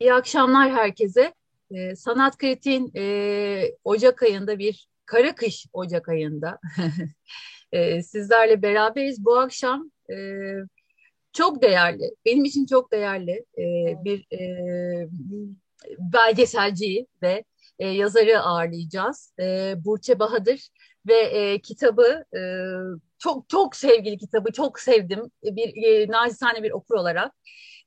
[0.00, 1.34] İyi akşamlar herkese.
[1.70, 6.58] Ee, Sanat Kritiğin e, Ocak ayında bir kara kış Ocak ayında
[7.72, 9.24] e, sizlerle beraberiz.
[9.24, 10.16] Bu akşam e,
[11.32, 13.64] çok değerli, benim için çok değerli e,
[14.04, 15.08] bir e,
[15.98, 17.44] belgeselciyi ve
[17.78, 19.34] e, yazarı ağırlayacağız.
[19.40, 20.68] E, Burçe Bahadır
[21.08, 22.40] ve e, kitabı e,
[23.18, 27.32] çok çok sevgili kitabı çok sevdim bir e, nacizane bir okur olarak.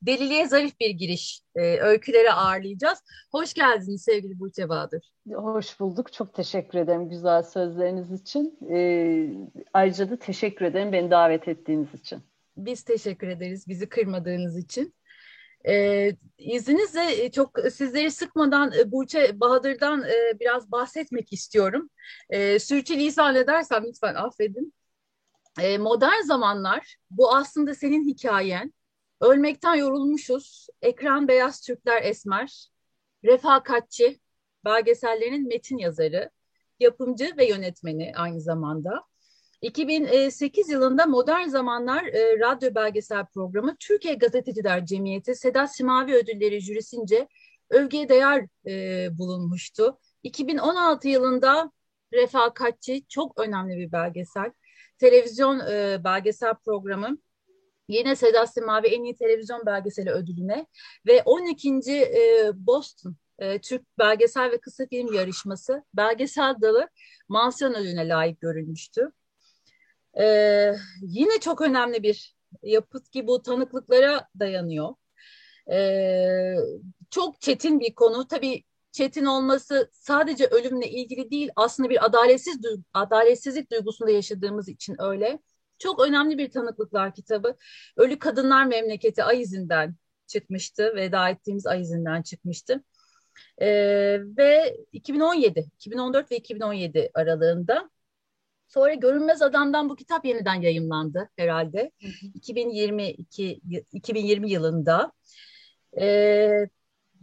[0.06, 3.00] Deliliğe zarif bir giriş, e, öykülere ağırlayacağız.
[3.32, 5.14] Hoş geldiniz sevgili Burçe Bahadır.
[5.34, 6.14] Hoş bulduk.
[6.14, 8.58] Çok teşekkür ederim güzel sözleriniz için.
[8.72, 8.78] E,
[9.74, 12.20] ayrıca da teşekkür ederim beni davet ettiğiniz için.
[12.58, 14.94] Biz teşekkür ederiz bizi kırmadığınız için.
[15.68, 21.90] Ee, izninizle çok sizleri sıkmadan e, Burçe Bahadır'dan e, biraz bahsetmek istiyorum.
[22.30, 24.74] E, sürçülisan edersem lütfen affedin.
[25.62, 28.74] E, modern zamanlar bu aslında senin hikayen.
[29.24, 30.68] Ölmekten yorulmuşuz.
[30.82, 32.68] Ekran beyaz Türkler esmer.
[33.24, 34.20] Refakatçi.
[34.66, 36.30] Belgesellerinin metin yazarı.
[36.80, 39.04] Yapımcı ve yönetmeni aynı zamanda.
[39.62, 47.28] 2008 yılında Modern Zamanlar e, radyo belgesel programı Türkiye Gazeteciler Cemiyeti Sedat Simavi Ödülleri jürisince
[47.70, 50.00] övgüye değer e, bulunmuştu.
[50.24, 51.72] 2016 yılında
[52.14, 54.52] Refakatçi çok önemli bir belgesel.
[54.98, 57.18] Televizyon e, belgesel programı
[57.88, 60.68] yine Sedat Simavi en iyi televizyon belgeseli ödülüne
[61.08, 61.70] ve 12.
[61.92, 66.90] E, Boston e, Türk Belgesel ve Kısa Film Yarışması belgesel dalı
[67.30, 69.12] mansiyon ödülüne layık görülmüştü.
[70.20, 70.26] E,
[71.02, 74.96] yine çok önemli bir yapıt ki bu tanıklıklara dayanıyor.
[77.10, 78.28] Çok çetin bir konu.
[78.28, 82.60] Tabii çetin olması sadece ölümle ilgili değil aslında bir adaletsiz
[82.94, 85.40] adaletsizlik duygusunda yaşadığımız için öyle.
[85.80, 87.56] Çok önemli bir tanıklıklar kitabı.
[87.98, 89.96] Ölü Kadınlar Memleketi Ay izinden
[90.28, 90.96] çıkmıştı.
[90.96, 92.84] Veda ettiğimiz Ay izinden çıkmıştı.
[93.62, 97.90] Ee, ve 2017, 2014 ve 2017 aralığında
[98.74, 101.92] Sonra Görünmez Adam'dan bu kitap yeniden yayımlandı herhalde.
[102.02, 102.26] Hı hı.
[102.34, 103.62] 2022
[103.92, 105.12] 2020 yılında.
[106.00, 106.68] Ee,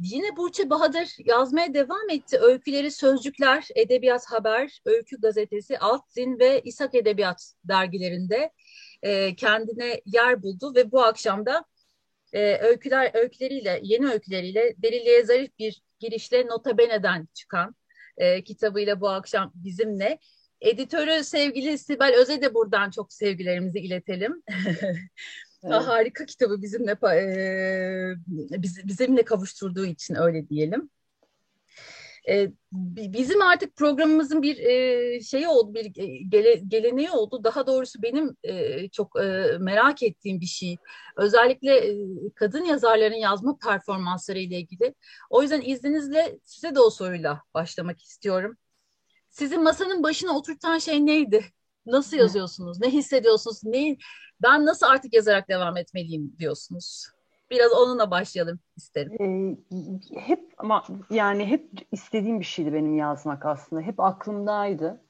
[0.01, 2.39] yine Burçe Bahadır yazmaya devam etti.
[2.39, 8.51] Öyküleri Sözcükler, Edebiyat Haber, Öykü Gazetesi, Altzin ve İshak Edebiyat dergilerinde
[9.03, 11.65] e, kendine yer buldu ve bu akşam da
[12.33, 17.75] e, öyküler öyküleriyle, yeni öyküleriyle deliliğe zarif bir girişle Nota Bene'den çıkan
[18.17, 20.19] e, kitabıyla bu akşam bizimle.
[20.61, 24.43] Editörü sevgili Sibel Öz'e de buradan çok sevgilerimizi iletelim.
[25.65, 25.75] Evet.
[25.75, 30.91] Harika kitabı bizimle e, biz, bizimle kavuşturduğu için öyle diyelim.
[32.29, 35.85] E, bizim artık programımızın bir e, şeyi oldu, bir
[36.29, 37.45] gele, geleneği oldu.
[37.45, 40.77] Daha doğrusu benim e, çok e, merak ettiğim bir şey.
[41.17, 41.97] Özellikle e,
[42.35, 44.95] kadın yazarların yazma performansları ile ilgili.
[45.31, 48.57] O yüzden izninizle size de o soruyla başlamak istiyorum.
[49.31, 51.45] Sizi masanın başına oturtan şey neydi?
[51.87, 52.81] Nasıl yazıyorsunuz?
[52.81, 53.65] Ne hissediyorsunuz?
[53.65, 53.99] Neyi,
[54.43, 57.07] ben nasıl artık yazarak devam etmeliyim diyorsunuz?
[57.51, 59.13] Biraz onunla başlayalım isterim.
[59.21, 63.83] Ee, hep ama yani hep istediğim bir şeydi benim yazmak aslında.
[63.83, 65.01] Hep aklımdaydı.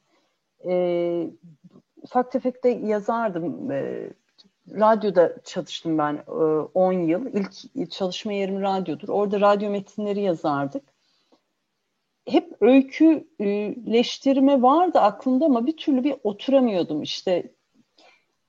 [0.68, 1.30] Ee,
[2.02, 3.70] ufak tefek de yazardım.
[3.70, 4.12] Ee,
[4.68, 6.16] radyoda çalıştım ben
[6.74, 7.26] 10 e, yıl.
[7.74, 9.08] İlk çalışma yerim radyodur.
[9.08, 10.82] Orada radyo metinleri yazardık
[12.32, 17.02] hep öyküleştirme vardı aklımda ama bir türlü bir oturamıyordum.
[17.02, 17.52] İşte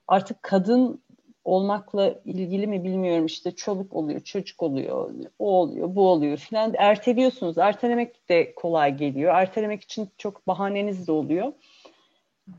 [0.08, 1.02] artık kadın
[1.46, 3.25] olmakla ilgili mi bilmiyorum.
[3.25, 5.09] İşte çoluk oluyor çocuk oluyor
[5.40, 6.74] o oluyor bu oluyor filan.
[6.78, 7.58] Erteliyorsunuz.
[7.58, 9.36] Ertelemek de kolay geliyor.
[9.36, 11.53] Ertelemek için çok bahaneniz de oluyor.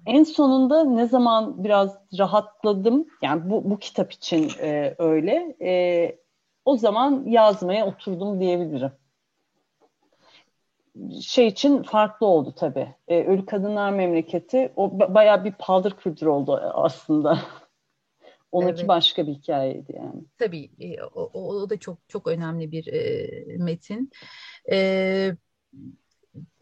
[0.07, 6.17] En sonunda ne zaman biraz rahatladım yani bu, bu kitap için e, öyle e,
[6.65, 8.93] o zaman yazmaya oturdum diyebilirim
[11.23, 12.95] şey için farklı oldu tabii.
[13.09, 17.39] E, Ölü Kadınlar Memleketi o bayağı bir paldır küldür oldu aslında.
[18.53, 18.89] Onunki evet.
[18.89, 20.25] başka bir hikayeydi yani.
[20.39, 24.11] Tabii e, o, o da çok çok önemli bir e, metin.
[24.71, 25.37] E,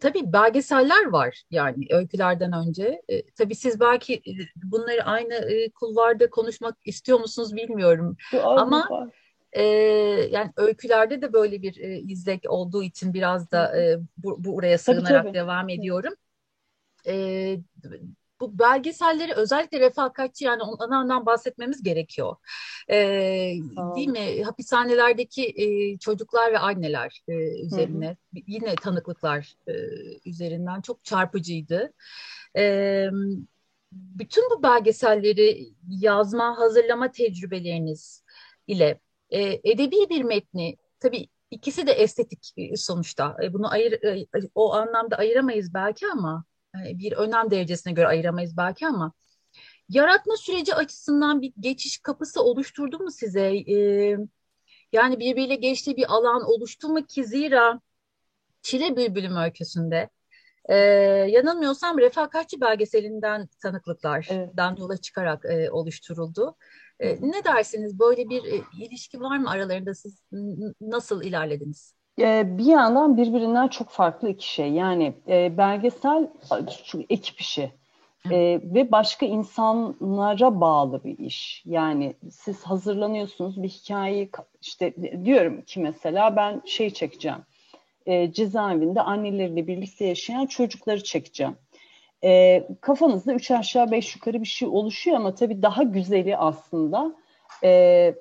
[0.00, 3.02] tabii belgeseller var yani öykülerden önce.
[3.08, 4.32] E, tabii siz belki e,
[4.64, 8.16] bunları aynı e, kulvarda konuşmak istiyor musunuz bilmiyorum.
[8.42, 9.08] Ama var
[9.52, 9.62] e,
[10.30, 14.78] yani öykülerde de böyle bir e, izlek olduğu için biraz da e, bu, bu oraya
[14.78, 15.34] sığınarak tabii, tabii.
[15.34, 16.14] devam ediyorum.
[17.06, 17.56] E,
[18.40, 22.36] bu belgeselleri özellikle refakatçi yani onlardan bahsetmemiz gerekiyor.
[22.90, 23.54] Ee,
[23.96, 24.42] değil mi?
[24.42, 27.32] Hapishanelerdeki e, çocuklar ve anneler e,
[27.64, 28.42] üzerine hı hı.
[28.46, 29.72] yine tanıklıklar e,
[30.24, 31.92] üzerinden çok çarpıcıydı.
[32.56, 33.06] E,
[33.92, 38.24] bütün bu belgeselleri yazma, hazırlama tecrübeleriniz
[38.66, 39.00] ile
[39.30, 43.36] e, edebi bir metni tabii ikisi de estetik sonuçta.
[43.52, 44.00] Bunu ayır,
[44.54, 46.44] o anlamda ayıramayız belki ama
[46.74, 49.12] bir önem derecesine göre ayıramayız belki ama
[49.88, 53.54] yaratma süreci açısından bir geçiş kapısı oluşturdu mu size?
[54.92, 57.80] Yani birbiriyle geçtiği bir alan oluştu mu ki zira
[58.62, 60.10] Çile Bülbülüm öyküsünde
[60.68, 60.74] ee,
[61.30, 64.78] yanılmıyorsam refakatçi belgeselinden tanıklıklardan evet.
[64.78, 66.56] yola çıkarak e, oluşturuldu.
[67.00, 67.98] E, ne dersiniz?
[67.98, 69.94] Böyle bir e, ilişki var mı aralarında?
[69.94, 70.22] Siz
[70.80, 71.94] nasıl ilerlediniz?
[72.20, 74.72] E, bir yandan birbirinden çok farklı iki şey.
[74.72, 76.30] Yani e, belgesel
[77.10, 77.72] ekip işi.
[78.30, 81.62] Ee, ve başka insanlara bağlı bir iş.
[81.66, 84.30] Yani siz hazırlanıyorsunuz bir hikayeyi
[84.60, 84.94] işte
[85.24, 87.38] diyorum ki mesela ben şey çekeceğim
[88.06, 91.56] e, cezaevinde anneleriyle birlikte yaşayan çocukları çekeceğim.
[92.24, 97.14] E, kafanızda üç aşağı beş yukarı bir şey oluşuyor ama tabii daha güzeli aslında
[97.64, 98.14] e,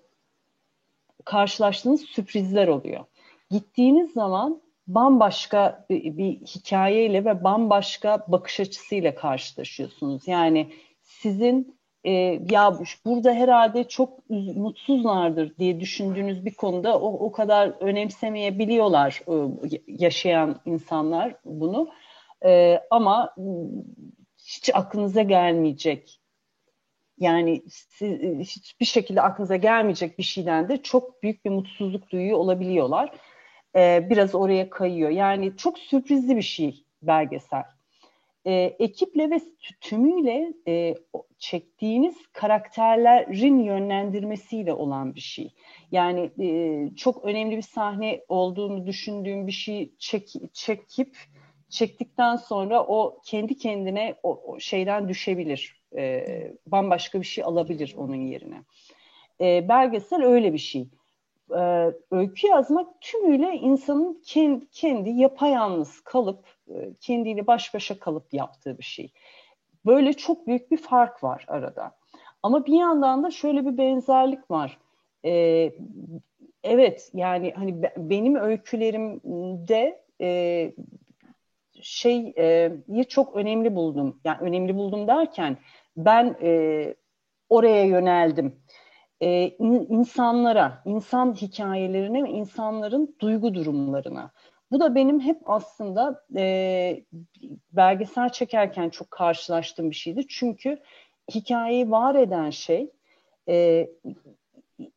[1.25, 3.06] karşılaştığınız sürprizler oluyor.
[3.51, 10.28] Gittiğiniz zaman bambaşka bir, bir hikayeyle ve bambaşka bakış açısıyla karşılaşıyorsunuz.
[10.28, 12.12] Yani sizin e,
[12.51, 19.34] ya burada herhalde çok mutsuzlardır diye düşündüğünüz bir konuda o, o kadar önemsemeyebiliyorlar e,
[19.88, 21.90] yaşayan insanlar bunu.
[22.45, 23.36] E, ama
[24.38, 26.19] hiç aklınıza gelmeyecek
[27.18, 33.12] yani siz, hiçbir şekilde aklınıza gelmeyecek bir şeyden de çok büyük bir mutsuzluk duyuyor olabiliyorlar.
[33.75, 35.09] E, biraz oraya kayıyor.
[35.09, 37.63] Yani çok sürprizli bir şey belgesel
[38.45, 39.39] e, ekiple ve
[39.81, 40.95] tümüyle e,
[41.38, 45.53] çektiğiniz karakterlerin yönlendirmesiyle olan bir şey.
[45.91, 51.18] Yani e, çok önemli bir sahne olduğunu düşündüğüm bir şey çek, çekip
[51.69, 55.80] çektikten sonra o kendi kendine o, o şeyden düşebilir.
[55.95, 56.25] E,
[56.68, 58.63] bambaşka bir şey alabilir onun yerine.
[59.42, 60.88] E, belgesel öyle bir şey.
[61.56, 68.77] E, öykü yazmak tümüyle insanın kendi, kendi yapayalnız kalıp e, kendiyle baş başa kalıp yaptığı
[68.77, 69.12] bir şey.
[69.86, 72.00] Böyle çok büyük bir fark var arada.
[72.44, 74.77] Ama bir yandan da şöyle bir benzerlik var.
[75.25, 75.74] Ee,
[76.63, 80.72] evet yani hani benim öykülerimde e,
[81.81, 84.22] şey e, çok önemli buldum.
[84.24, 85.58] Yani önemli buldum derken
[85.98, 86.96] ben e,
[87.50, 88.62] oraya yöneldim.
[89.22, 89.48] E,
[89.90, 94.31] insanlara, insan hikayelerine ve insanların duygu durumlarına.
[94.72, 97.04] Bu da benim hep aslında e,
[97.72, 100.28] belgesel çekerken çok karşılaştığım bir şeydi.
[100.28, 100.80] Çünkü
[101.34, 102.92] hikayeyi var eden şey
[103.50, 103.88] e,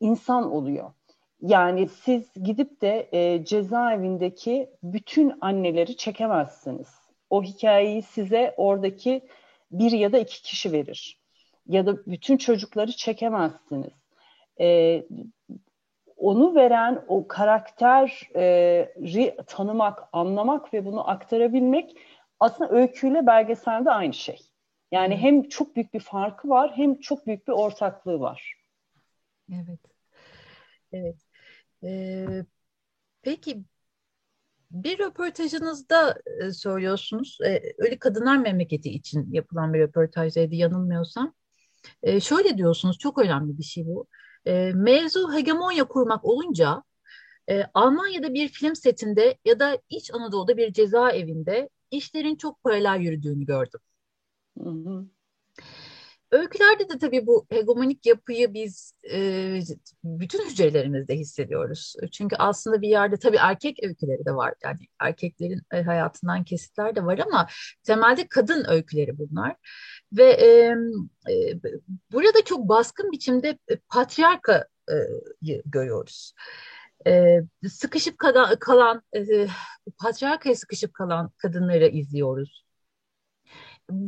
[0.01, 0.93] insan oluyor.
[1.43, 6.89] Yani siz gidip de e, cezaevindeki bütün anneleri çekemezsiniz.
[7.31, 9.23] O hikayeyi size oradaki
[9.71, 11.19] bir ya da iki kişi verir.
[11.69, 13.93] Ya da bütün çocukları çekemezsiniz.
[14.61, 15.03] E,
[16.17, 21.97] onu veren o karakteri tanımak, anlamak ve bunu aktarabilmek
[22.41, 24.39] aslında öyküyle belgeselde aynı şey.
[24.93, 28.55] Yani hem çok büyük bir farkı var hem çok büyük bir ortaklığı var.
[29.53, 29.81] Evet.
[30.93, 31.32] Evet.
[33.23, 33.65] Peki
[34.71, 41.35] bir röportajınızda e, söylüyorsunuz, e, Ölü Kadınlar Memleketi için yapılan bir röportajdaydı yanılmıyorsam.
[42.03, 44.07] E, şöyle diyorsunuz, çok önemli bir şey bu.
[44.47, 46.83] E, mevzu hegemonya kurmak olunca
[47.51, 53.47] e, Almanya'da bir film setinde ya da İç Anadolu'da bir cezaevinde işlerin çok paralel yürüdüğünü
[53.47, 53.81] gördüm.
[54.59, 55.07] Hı hı.
[56.33, 59.61] Öykülerde de tabii bu hegemonik yapıyı biz e,
[60.05, 61.95] bütün hücrelerimizde hissediyoruz.
[62.13, 64.55] Çünkü aslında bir yerde tabii erkek öyküleri de var.
[64.65, 67.47] Yani erkeklerin e, hayatından kesitler de var ama
[67.85, 69.57] temelde kadın öyküleri bunlar.
[70.13, 70.77] Ve e,
[71.33, 71.61] e,
[72.13, 73.59] burada çok baskın biçimde
[73.89, 76.35] patriarkayı görüyoruz.
[77.07, 79.47] E, sıkışıp kalan, kalan e,
[79.99, 82.65] patriarkaya sıkışıp kalan kadınları izliyoruz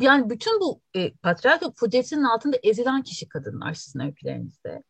[0.01, 4.83] yani bütün bu e, patriarkal kudretinin altında ezilen kişi kadınlar sizin öykülerinizde.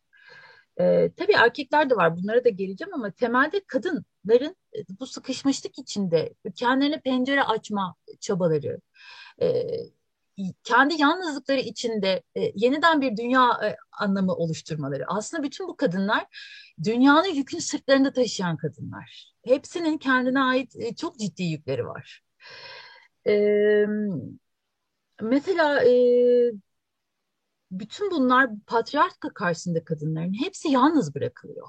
[0.79, 6.33] E, tabii erkekler de var bunlara da geleceğim ama temelde kadınların e, bu sıkışmışlık içinde
[6.55, 8.79] kendilerine pencere açma çabaları,
[9.41, 9.63] e,
[10.63, 15.03] kendi yalnızlıkları içinde e, yeniden bir dünya e, anlamı oluşturmaları.
[15.07, 16.25] Aslında bütün bu kadınlar
[16.83, 19.33] dünyanın yükünü sırtlarında taşıyan kadınlar.
[19.45, 22.21] Hepsinin kendine ait e, çok ciddi yükleri var.
[23.27, 23.33] E,
[25.21, 25.91] mesela e,
[27.71, 31.67] bütün bunlar patriarka karşısında kadınların hepsi yalnız bırakılıyor.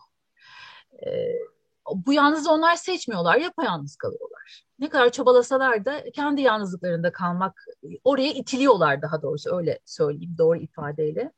[1.07, 1.33] E,
[1.95, 4.65] bu yalnız onlar seçmiyorlar, yapayalnız kalıyorlar.
[4.79, 7.65] Ne kadar çabalasalar da kendi yalnızlıklarında kalmak,
[8.05, 11.33] oraya itiliyorlar daha doğrusu öyle söyleyeyim doğru ifadeyle.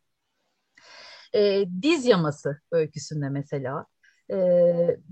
[1.35, 3.87] E, diz yaması öyküsünde mesela
[4.33, 4.37] e,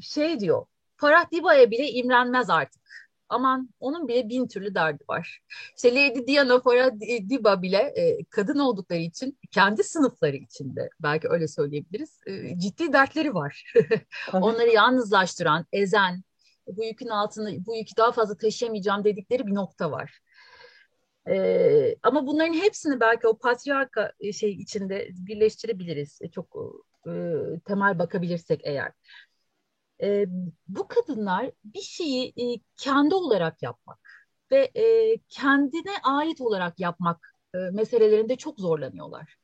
[0.00, 2.82] şey diyor, Farah Diba'ya bile imrenmez artık.
[3.28, 5.40] Aman onun bile bin türlü derdi var.
[5.76, 6.90] İşte Lady Diana Farah
[7.28, 13.34] Diba bile e, kadın oldukları için kendi sınıfları içinde belki öyle söyleyebiliriz e, ciddi dertleri
[13.34, 13.72] var.
[14.32, 16.22] Onları yalnızlaştıran, ezen,
[16.66, 20.20] bu yükün altında bu yükü daha fazla taşıyamayacağım dedikleri bir nokta var.
[21.28, 26.18] Ee, ama bunların hepsini belki o patriarka e, şey içinde birleştirebiliriz.
[26.22, 26.56] E, çok
[27.06, 27.10] e,
[27.64, 28.92] temel bakabilirsek eğer.
[30.02, 30.26] E,
[30.68, 33.98] bu kadınlar bir şeyi e, kendi olarak yapmak
[34.50, 39.36] ve e, kendine ait olarak yapmak e, meselelerinde çok zorlanıyorlar.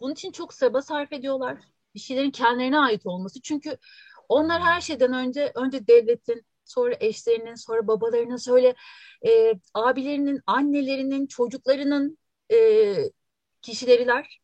[0.00, 1.58] Bunun için çok çaba sarf ediyorlar.
[1.94, 3.42] Bir şeylerin kendilerine ait olması.
[3.42, 3.78] Çünkü
[4.28, 8.74] onlar her şeyden önce önce devletin, sonra eşlerinin, sonra babalarının, sonra
[9.26, 12.18] e, abilerinin, annelerinin, çocuklarının
[12.52, 12.56] e,
[13.62, 14.40] kişileriler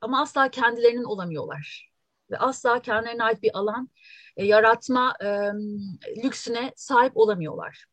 [0.00, 1.90] ama asla kendilerinin olamıyorlar.
[2.30, 3.88] Ve asla kendilerine ait bir alan
[4.38, 5.26] e, yaratma e,
[6.24, 7.84] lüksüne sahip olamıyorlar.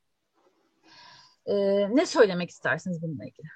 [1.45, 1.55] E,
[1.95, 3.47] ne söylemek istersiniz bununla ilgili?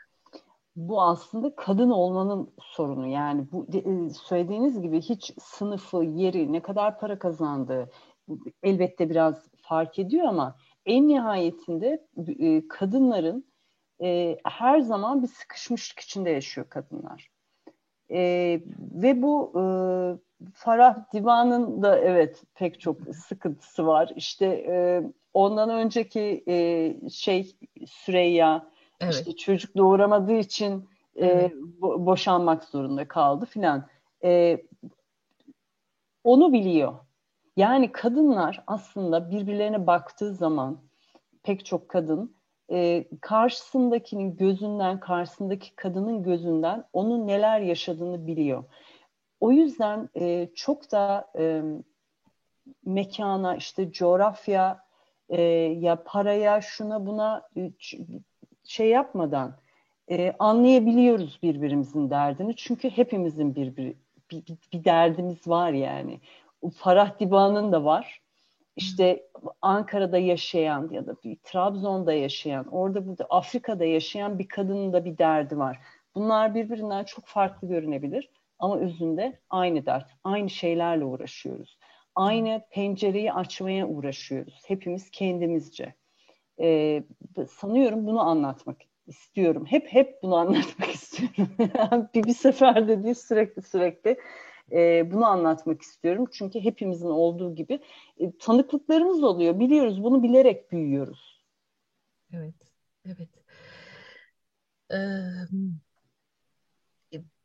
[0.76, 3.08] Bu aslında kadın olmanın sorunu.
[3.08, 7.90] Yani bu e, söylediğiniz gibi hiç sınıfı, yeri, ne kadar para kazandığı
[8.64, 10.56] elbette biraz fark ediyor ama
[10.86, 12.08] en nihayetinde
[12.40, 13.46] e, kadınların
[14.02, 17.30] e, her zaman bir sıkışmışlık içinde yaşıyor kadınlar.
[18.12, 18.20] E,
[18.80, 19.62] ve bu e,
[20.54, 24.12] Farah Divan'ın da evet pek çok sıkıntısı var.
[24.16, 25.04] İşte e,
[25.34, 27.56] ondan önceki e, şey
[27.88, 28.70] Süreyya
[29.00, 29.14] evet.
[29.14, 33.88] işte çocuk doğuramadığı için e, bo- boşanmak zorunda kaldı filan.
[34.24, 34.62] E,
[36.24, 36.94] onu biliyor.
[37.58, 40.82] Yani kadınlar aslında birbirlerine baktığı zaman
[41.44, 42.36] pek çok kadın
[42.72, 48.64] e, karşısındakinin gözünden, karşısındaki kadının gözünden onun neler yaşadığını biliyor.
[49.40, 51.62] O yüzden e, çok da e,
[52.86, 54.84] mekana, işte coğrafya,
[55.30, 57.72] e, ya paraya, şuna buna e,
[58.64, 59.58] şey yapmadan
[60.12, 62.56] e, anlayabiliyoruz birbirimizin derdini.
[62.56, 63.96] Çünkü hepimizin bir, bir,
[64.32, 64.44] bir,
[64.74, 66.20] bir derdimiz var yani.
[66.76, 68.22] Farah Diba'nın da var.
[68.76, 69.28] İşte
[69.62, 75.18] Ankara'da yaşayan ya da bir Trabzon'da yaşayan, orada burada Afrika'da yaşayan bir kadının da bir
[75.18, 75.80] derdi var.
[76.16, 78.30] Bunlar birbirinden çok farklı görünebilir
[78.60, 81.78] ama özünde aynı dert, aynı şeylerle uğraşıyoruz.
[82.16, 84.64] Aynı pencereyi açmaya uğraşıyoruz.
[84.68, 85.96] Hepimiz kendimizce.
[86.60, 87.04] Ee,
[87.50, 89.66] sanıyorum bunu anlatmak istiyorum.
[89.66, 91.56] Hep hep bunu anlatmak istiyorum.
[92.14, 94.18] bir, bir seferde değil sürekli sürekli
[94.72, 96.26] e, bunu anlatmak istiyorum.
[96.32, 97.80] Çünkü hepimizin olduğu gibi
[98.18, 99.60] e, tanıklıklarımız oluyor.
[99.60, 101.44] Biliyoruz bunu bilerek büyüyoruz.
[102.34, 102.56] Evet,
[103.06, 103.30] evet.
[104.92, 104.98] Ee,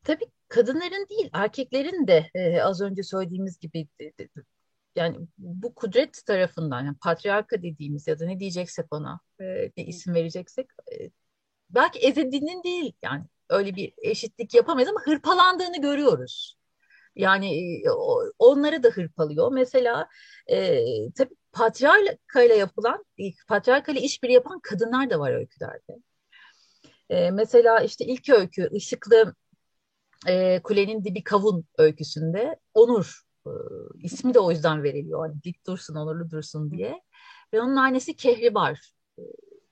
[0.05, 4.29] tabii kadınların değil erkeklerin de e, az önce söylediğimiz gibi de, de,
[4.97, 9.45] yani bu kudret tarafından yani patriarka dediğimiz ya da ne diyeceksek ona e,
[9.77, 11.11] ne isim vereceksek e,
[11.71, 16.57] belki ezildiğinin değil yani öyle bir eşitlik yapamayız ama hırpalandığını görüyoruz.
[17.17, 17.83] Yani
[18.39, 19.53] onları da hırpalıyor.
[19.53, 20.09] Mesela
[20.47, 23.05] e, tabii patriarkayla yapılan,
[23.49, 25.93] patriarkayla işbirliği yapan kadınlar da var öykülerde.
[27.11, 29.35] E, mesela işte ilk öykü Işıklı
[30.27, 33.51] e, Kulenin Dibi Kavun öyküsünde Onur e,
[34.03, 35.29] ismi de o yüzden veriliyor.
[35.29, 37.03] Hani dik dursun, onurlu dursun diye.
[37.53, 38.93] Ve onun annesi Kehribar.
[39.19, 39.23] E,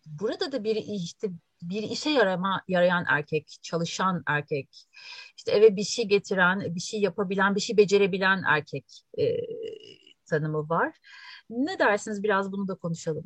[0.06, 1.28] burada da bir işte
[1.62, 4.88] bir işe yarama, yarayan erkek, çalışan erkek,
[5.36, 8.84] işte eve bir şey getiren, bir şey yapabilen, bir şey becerebilen erkek
[9.18, 9.36] e,
[10.26, 10.96] tanımı var.
[11.50, 13.24] Ne dersiniz biraz bunu da konuşalım.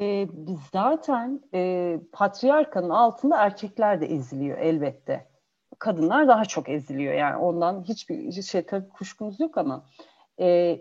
[0.00, 0.28] E,
[0.72, 5.33] zaten e, patriarkanın altında erkekler de eziliyor elbette.
[5.78, 9.86] Kadınlar daha çok eziliyor yani ondan hiçbir şey tabii kuşkumuz yok ama
[10.40, 10.78] e,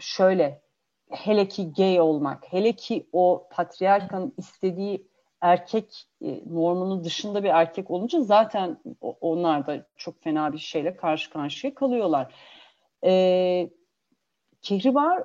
[0.00, 0.62] şöyle
[1.10, 5.08] hele ki gay olmak, hele ki o patriarkanın istediği
[5.40, 11.30] erkek e, normunun dışında bir erkek olunca zaten onlar da çok fena bir şeyle karşı
[11.30, 12.34] karşıya kalıyorlar.
[13.04, 13.70] Ee,
[14.62, 15.24] Kehribar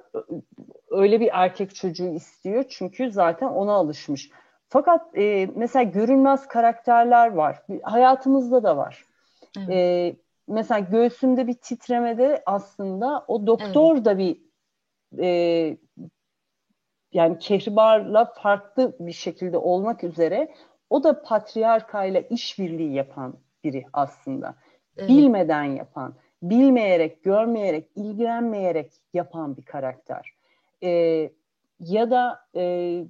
[0.90, 4.30] öyle bir erkek çocuğu istiyor çünkü zaten ona alışmış.
[4.70, 7.64] Fakat e, mesela görünmez karakterler var.
[7.84, 9.06] Hayatımızda da var.
[9.58, 9.70] Evet.
[9.70, 10.16] E,
[10.48, 14.06] mesela göğsümde bir titremede aslında o doktor evet.
[14.06, 14.42] da bir
[15.20, 15.78] e,
[17.14, 20.54] yani Kehribar'la farklı bir şekilde olmak üzere
[20.90, 24.56] o da patriarkayla işbirliği yapan biri aslında.
[24.98, 25.10] Evet.
[25.10, 30.34] Bilmeden yapan, bilmeyerek, görmeyerek, ilgilenmeyerek yapan bir karakter.
[30.84, 31.32] Ee,
[31.80, 33.04] ya da e,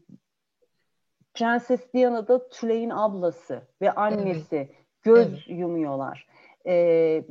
[1.33, 4.69] Prenses Diana'da Tüley'in ablası ve annesi evet.
[5.01, 5.43] göz evet.
[5.47, 6.27] yumuyorlar.
[6.65, 7.23] Ee,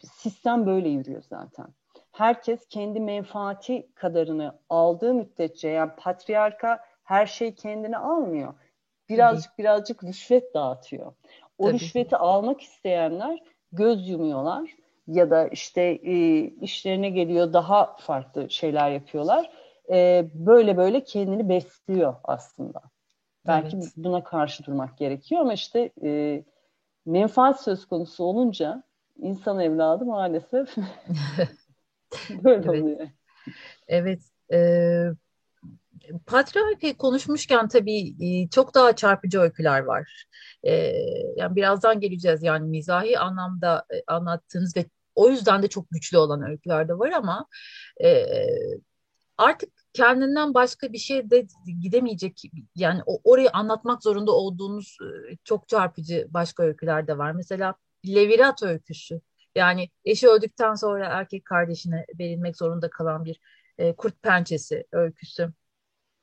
[0.00, 1.66] sistem böyle yürüyor zaten
[2.18, 8.54] herkes kendi menfaati kadarını aldığı müddetçe yani patriarka her şey kendine almıyor.
[9.08, 9.58] Birazcık Tabii.
[9.58, 11.12] birazcık rüşvet dağıtıyor.
[11.58, 11.74] O Tabii.
[11.74, 13.42] rüşveti almak isteyenler
[13.72, 14.70] göz yumuyorlar
[15.06, 19.50] ya da işte e, işlerine geliyor daha farklı şeyler yapıyorlar.
[19.90, 22.80] E, böyle böyle kendini besliyor aslında.
[23.48, 23.92] Belki evet.
[23.96, 26.42] buna karşı durmak gerekiyor ama işte e,
[27.06, 28.82] menfaat söz konusu olunca
[29.16, 30.76] insan evladı maalesef
[32.30, 32.68] böyle evet.
[32.68, 33.08] oluyor.
[33.88, 34.22] Evet.
[34.52, 34.58] E,
[36.26, 40.26] patriarki konuşmuşken tabii e, çok daha çarpıcı öyküler var.
[40.62, 40.72] E,
[41.36, 46.42] yani birazdan geleceğiz yani mizahi anlamda e, anlattığınız ve o yüzden de çok güçlü olan
[46.50, 47.46] öyküler de var ama
[48.04, 48.26] e,
[49.38, 51.46] artık kendinden başka bir şey de
[51.82, 52.42] gidemeyecek
[52.74, 57.32] yani orayı anlatmak zorunda olduğunuz e, çok çarpıcı başka öyküler de var.
[57.32, 57.74] Mesela
[58.06, 59.20] Levirat öyküsü
[59.54, 63.40] yani eşi öldükten sonra erkek kardeşine verilmek zorunda kalan bir
[63.78, 65.52] e, kurt pençesi öyküsü.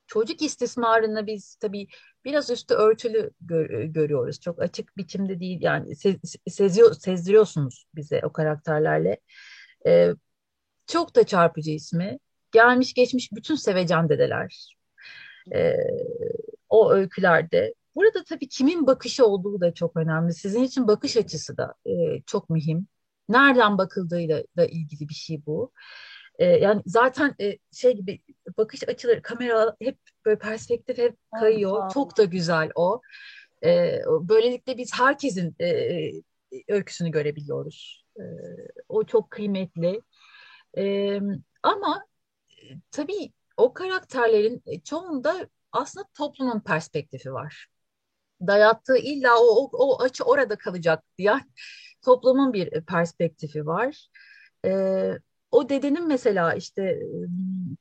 [0.07, 1.87] Çocuk istismarını biz tabii
[2.25, 4.39] biraz üstü örtülü gör, görüyoruz.
[4.39, 9.17] Çok açık biçimde değil yani se, seziyor, sezdiriyorsunuz bize o karakterlerle.
[9.87, 10.13] E,
[10.87, 12.19] çok da çarpıcı ismi
[12.55, 14.75] gelmiş geçmiş bütün sevecen dedeler
[15.53, 15.73] e,
[16.69, 17.73] o öykülerde.
[17.95, 20.33] Burada tabii kimin bakışı olduğu da çok önemli.
[20.33, 22.87] Sizin için bakış açısı da e, çok mühim.
[23.29, 25.71] Nereden bakıldığıyla da ilgili bir şey bu.
[26.39, 28.21] E, yani zaten e, şey gibi
[28.57, 31.81] bakış açıları, kamera hep böyle perspektif hep kayıyor.
[31.83, 33.01] Evet, çok da güzel o.
[33.65, 36.11] E, böylelikle biz herkesin e,
[36.67, 38.05] öyküsünü görebiliyoruz.
[38.19, 38.23] E,
[38.89, 40.01] o çok kıymetli.
[40.77, 41.19] E,
[41.63, 42.05] ama
[42.91, 47.67] tabii o karakterlerin e, çoğunda aslında toplumun perspektifi var.
[48.47, 51.33] Dayattığı illa o, o, o açı orada kalacak diye
[52.05, 54.07] toplumun bir perspektifi var.
[54.65, 55.13] Ee,
[55.51, 56.99] o dedenin mesela işte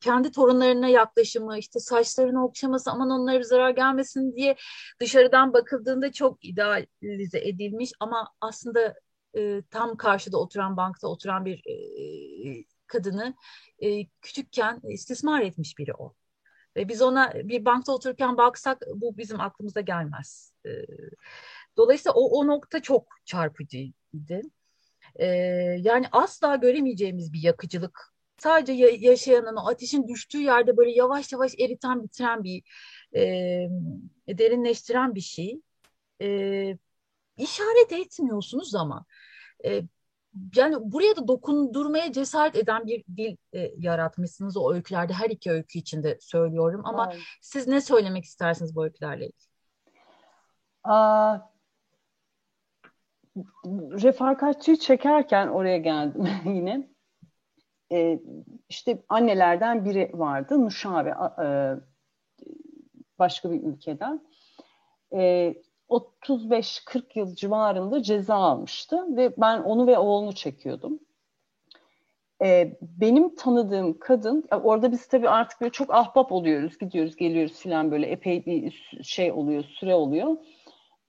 [0.00, 4.56] kendi torunlarına yaklaşımı, işte saçlarını okşaması, aman onlara zarar gelmesin diye
[5.00, 8.94] dışarıdan bakıldığında çok idealize edilmiş ama aslında
[9.36, 13.34] e, tam karşıda oturan bankta oturan bir e, kadını
[13.78, 16.14] e, küçükken istismar etmiş biri o.
[16.76, 20.52] Ve biz ona bir bankta otururken baksak bu bizim aklımıza gelmez.
[20.66, 20.70] E,
[21.76, 24.40] dolayısıyla o, o nokta çok çarpıcıydı.
[25.16, 25.26] E,
[25.80, 28.14] yani asla göremeyeceğimiz bir yakıcılık.
[28.36, 32.62] Sadece ya, yaşayanın o ateşin düştüğü yerde böyle yavaş yavaş eriten bitiren bir
[33.14, 33.22] e,
[34.28, 35.60] derinleştiren bir şey.
[36.22, 36.78] E,
[37.36, 39.04] işaret etmiyorsunuz ama
[39.64, 39.82] e,
[40.56, 45.78] yani buraya da dokundurmaya cesaret eden bir dil e, yaratmışsınız o öykülerde her iki öykü
[45.78, 47.22] içinde söylüyorum ama evet.
[47.40, 49.48] siz ne söylemek istersiniz bu öykülerle ilgili?
[50.84, 51.38] Aa,
[54.02, 56.88] refakatçıyı çekerken oraya geldim yine.
[57.92, 58.20] Ee,
[58.68, 61.46] işte annelerden biri vardı Nuşabe e,
[63.18, 64.20] başka bir ülkeden.
[65.12, 65.54] E,
[65.88, 70.98] 35-40 yıl civarında ceza almıştı ve ben onu ve oğlunu çekiyordum.
[72.42, 77.90] Ee, benim tanıdığım kadın, orada biz tabii artık böyle çok ahbap oluyoruz, gidiyoruz, geliyoruz filan
[77.90, 80.36] böyle epey bir şey oluyor, süre oluyor.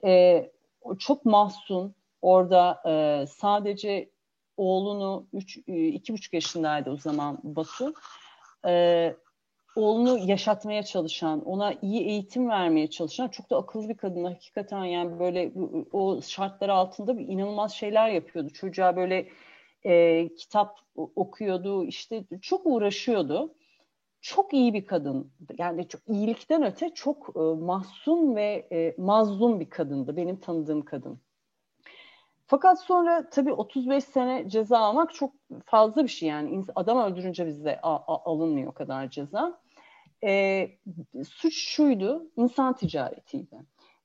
[0.04, 0.50] Ee,
[0.98, 4.10] çok mahzun, orada e, sadece
[4.56, 7.94] oğlunu üç, e, iki buçuk yaşındaydı o zaman Batu.
[8.66, 9.14] E,
[9.76, 15.18] oğlunu yaşatmaya çalışan, ona iyi eğitim vermeye çalışan çok da akıllı bir kadın hakikaten yani
[15.18, 15.52] böyle
[15.92, 18.50] o şartlar altında bir inanılmaz şeyler yapıyordu.
[18.50, 19.28] Çocuğa böyle
[19.84, 23.54] e, kitap okuyordu, işte çok uğraşıyordu.
[24.20, 25.32] Çok iyi bir kadın.
[25.58, 30.16] Yani çok iyilikten öte çok e, mahzun ve e, mazlum bir kadındı.
[30.16, 31.20] Benim tanıdığım kadın.
[32.46, 35.32] Fakat sonra tabii 35 sene ceza almak çok
[35.64, 36.64] fazla bir şey yani.
[36.74, 39.58] Adam öldürünce bizde alınmıyor o kadar ceza
[40.26, 40.68] e,
[41.28, 43.56] suç şuydu, insan ticaretiydi.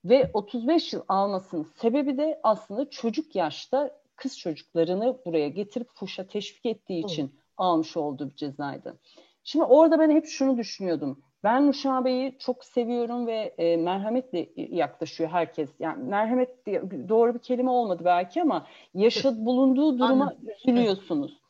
[0.06, 6.66] Ve 35 yıl almasının sebebi de aslında çocuk yaşta kız çocuklarını buraya getirip fuşa teşvik
[6.66, 7.32] ettiği için Hı.
[7.58, 9.00] almış olduğu bir cezaydı.
[9.44, 11.24] Şimdi orada ben hep şunu düşünüyordum.
[11.44, 15.70] Ben Nuşabe'yi çok seviyorum ve e, merhametle yaklaşıyor herkes.
[15.80, 16.66] Yani merhamet
[17.10, 21.42] doğru bir kelime olmadı belki ama yaşadığı bulunduğu duruma üzülüyorsunuz.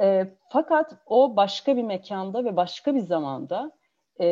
[0.00, 3.77] E, fakat o başka bir mekanda ve başka bir zamanda
[4.20, 4.26] e,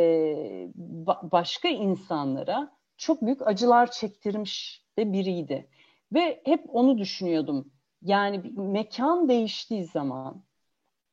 [0.79, 5.69] ba- başka insanlara çok büyük acılar çektirmiş de biriydi.
[6.13, 7.73] Ve hep onu düşünüyordum.
[8.03, 10.43] Yani mekan değiştiği zaman,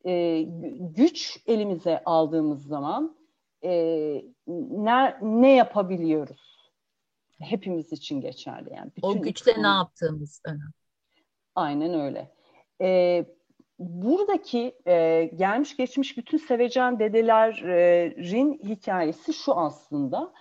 [0.05, 0.41] e,
[0.79, 3.17] güç elimize aldığımız zaman
[3.63, 3.71] e,
[4.47, 6.71] ne, ne yapabiliyoruz?
[7.39, 8.91] Hepimiz için geçerli yani.
[8.95, 10.73] Bütün o güçle ne yaptığımız önemli.
[11.55, 12.31] Aynen öyle.
[12.81, 13.25] E,
[13.79, 20.33] buradaki e, gelmiş geçmiş bütün sevecen dedelerin hikayesi şu aslında.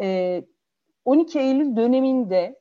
[0.00, 0.42] E,
[1.04, 2.60] 12 Eylül döneminde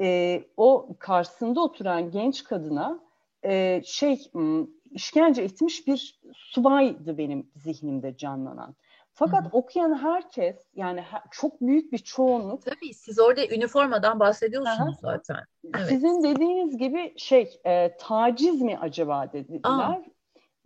[0.00, 3.00] e, o karşısında oturan genç kadına
[3.44, 4.30] e, şey
[4.90, 8.74] işkence etmiş bir subaydı benim zihnimde canlanan.
[9.14, 9.56] Fakat Hı-hı.
[9.56, 12.62] okuyan herkes yani çok büyük bir çoğunluk.
[12.64, 15.12] Tabii siz orada üniformadan bahsediyorsunuz Aha.
[15.12, 15.44] zaten.
[15.74, 15.88] Evet.
[15.88, 19.62] Sizin dediğiniz gibi şey e, taciz mi acaba dediler.
[19.62, 20.02] Aa.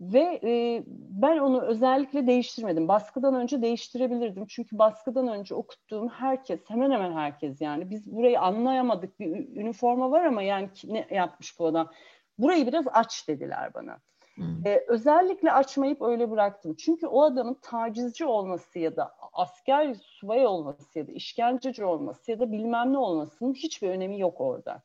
[0.00, 2.88] Ve e, ben onu özellikle değiştirmedim.
[2.88, 4.46] Baskıdan önce değiştirebilirdim.
[4.46, 9.20] Çünkü baskıdan önce okuttuğum herkes, hemen hemen herkes yani biz burayı anlayamadık.
[9.20, 11.90] Bir üniforma var ama yani ne yapmış bu adam?
[12.38, 13.98] Burayı biraz aç dediler bana.
[14.36, 14.66] Hmm.
[14.66, 16.74] Ee, özellikle açmayıp öyle bıraktım.
[16.74, 22.40] Çünkü o adamın tacizci olması ya da asker subay olması ya da işkenceci olması ya
[22.40, 24.82] da bilmem ne olmasının hiçbir önemi yok orada.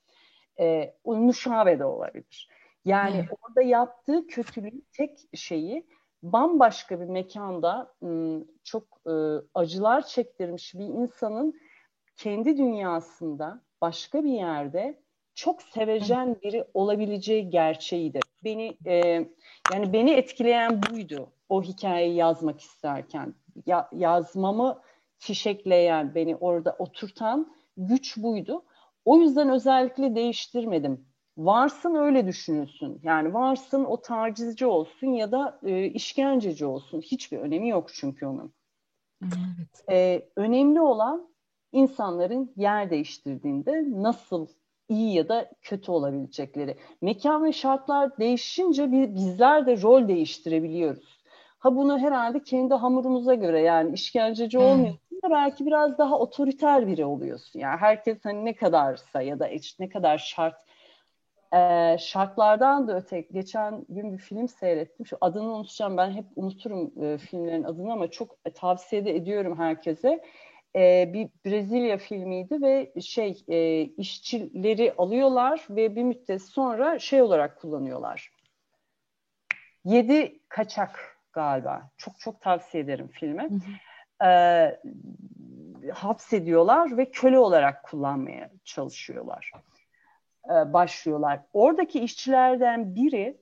[0.59, 2.49] Ee, nuşabe de olabilir.
[2.85, 3.27] Yani hmm.
[3.41, 5.87] orada yaptığı kötülüğün tek şeyi
[6.23, 7.93] bambaşka bir mekanda
[8.63, 9.13] çok e,
[9.53, 11.61] acılar çektirmiş bir insanın
[12.17, 15.01] kendi dünyasında başka bir yerde
[15.35, 18.23] çok sevecen biri olabileceği gerçeğidir.
[18.43, 18.95] Beni e,
[19.73, 23.35] yani beni etkileyen buydu o hikayeyi yazmak isterken.
[23.65, 24.81] Ya, yazmamı
[25.17, 28.63] fişekleyen, beni orada oturtan güç buydu.
[29.05, 31.05] O yüzden özellikle değiştirmedim.
[31.37, 32.99] Varsın öyle düşünülsün.
[33.03, 37.01] Yani varsın o tacizci olsun ya da e, işkenceci olsun.
[37.01, 38.53] Hiçbir önemi yok çünkü onun.
[39.23, 39.83] Evet.
[39.91, 41.29] E, önemli olan
[41.71, 44.47] insanların yer değiştirdiğinde nasıl
[44.91, 46.77] iyi ya da kötü olabilecekleri.
[47.01, 51.21] Mekan ve şartlar değişince bizler de rol değiştirebiliyoruz.
[51.59, 54.65] Ha bunu herhalde kendi hamurumuza göre yani işkenceci hmm.
[54.65, 57.59] olmuyorsun da belki biraz daha otoriter biri oluyorsun.
[57.59, 59.49] Yani herkes hani ne kadarsa ya da
[59.79, 60.55] ne kadar şart
[61.53, 65.05] e, şartlardan da öte geçen gün bir film seyrettim.
[65.05, 69.57] Şu adını unutacağım ben hep unuturum e, filmlerin adını ama çok e, tavsiye de ediyorum
[69.57, 70.21] herkese
[70.75, 77.61] e, bir Brezilya filmiydi ve şey e, işçileri alıyorlar ve bir müddet sonra şey olarak
[77.61, 78.31] kullanıyorlar.
[79.85, 81.89] Yedi kaçak galiba.
[81.97, 83.49] Çok çok tavsiye ederim filmi.
[84.23, 84.31] E,
[85.93, 89.51] hapsediyorlar ve köle olarak kullanmaya çalışıyorlar.
[90.45, 91.39] E, başlıyorlar.
[91.53, 93.41] Oradaki işçilerden biri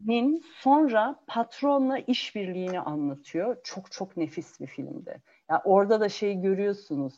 [0.00, 3.56] Nin sonra patronla işbirliğini anlatıyor.
[3.64, 5.22] Çok çok nefis bir filmdi.
[5.50, 7.14] Yani orada da şey görüyorsunuz.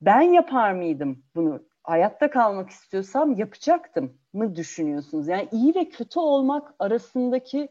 [0.00, 1.62] Ben yapar mıydım bunu?
[1.82, 5.28] Hayatta kalmak istiyorsam yapacaktım mı düşünüyorsunuz?
[5.28, 7.68] Yani iyi ve kötü olmak arasındaki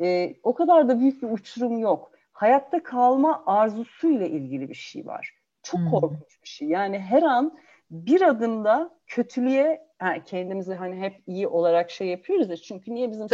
[0.00, 2.12] e, o kadar da büyük bir uçurum yok.
[2.32, 5.34] Hayatta kalma arzusuyla ilgili bir şey var.
[5.62, 5.90] Çok hmm.
[5.90, 6.68] korkunç bir şey.
[6.68, 7.58] Yani her an
[7.90, 13.28] bir adımda kötülüğe yani kendimizi hani hep iyi olarak şey yapıyoruz ya çünkü niye bizim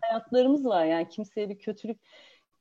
[0.00, 2.00] hayatlarımız var yani kimseye bir kötülük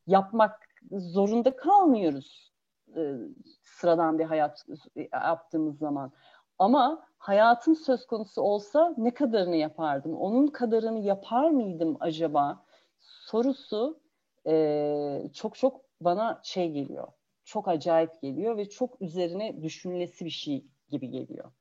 [0.07, 2.52] yapmak zorunda kalmıyoruz
[2.95, 3.15] e,
[3.63, 4.65] sıradan bir hayat
[5.13, 6.12] yaptığımız zaman.
[6.60, 10.15] Ama hayatım söz konusu olsa ne kadarını yapardım?
[10.17, 12.65] Onun kadarını yapar mıydım acaba?
[12.99, 13.99] Sorusu
[14.47, 17.08] e, çok çok bana şey geliyor.
[17.45, 21.52] Çok acayip geliyor ve çok üzerine düşünülesi bir şey gibi geliyor.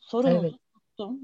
[0.00, 0.54] Sorunuzu evet.
[0.74, 1.20] tuttum.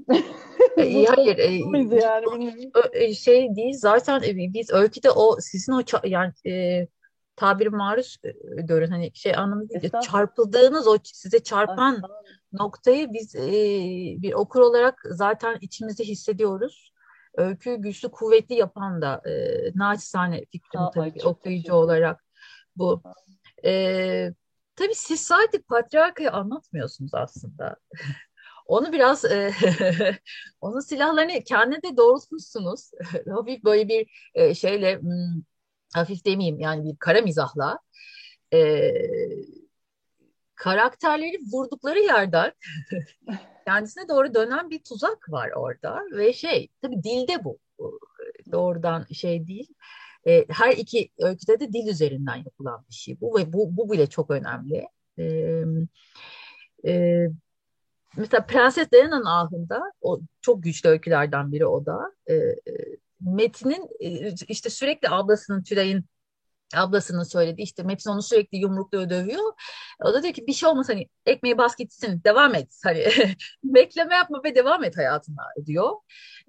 [0.77, 6.33] e, hayır, e, yani, e, şey değil zaten e, biz öyküde o sizin o yani
[6.47, 6.87] e,
[7.35, 12.01] tabiri maruz e, görün hani şey anlamı değil çarpıldığınız o size çarpan
[12.53, 13.51] noktayı biz e,
[14.21, 16.93] bir okur olarak zaten içimizde hissediyoruz.
[17.37, 19.31] Öykü güçlü kuvvetli yapan da e,
[19.75, 22.23] naçizane fikrim ha, tabii ay, okuyucu olarak
[22.75, 23.01] bu.
[23.65, 24.33] E,
[24.75, 27.75] tabii siz sadece patriarkayı anlatmıyorsunuz aslında.
[28.65, 29.53] Onu biraz e,
[30.61, 32.91] onun silahlarını kendine doğrultmuşsunuz.
[33.29, 35.41] Hafif böyle bir e, şeyle hmm,
[35.95, 37.79] hafif demeyeyim yani bir kara mizahla
[38.53, 38.93] e,
[40.55, 42.51] karakterleri vurdukları yerden
[43.65, 47.59] kendisine doğru dönen bir tuzak var orada ve şey tabii dilde bu
[48.51, 49.67] doğrudan şey değil.
[50.27, 54.07] E, her iki öyküde de dil üzerinden yapılan bir şey bu ve bu, bu bile
[54.07, 54.87] çok önemli.
[55.19, 55.23] E,
[56.85, 57.25] e,
[58.17, 62.11] mesela Prenses Diana'nın ahında o çok güçlü öykülerden biri o da.
[62.29, 62.33] E,
[63.23, 66.05] Metin'in e, işte sürekli ablasının Tülay'ın
[66.75, 69.53] ablasının söylediği işte Metin onu sürekli yumrukluyor dövüyor.
[70.03, 73.05] O da diyor ki bir şey olmaz hani ekmeği bas gitsin devam et hani
[73.63, 75.91] bekleme yapma ve devam et hayatına diyor.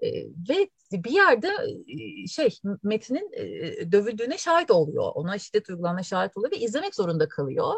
[0.03, 0.09] E,
[0.49, 1.51] ve bir yerde
[1.89, 5.13] e, şey Metin'in e, dövüldüğüne şahit oluyor.
[5.15, 7.75] Ona şiddet uygulanma şahit oluyor ve izlemek zorunda kalıyor.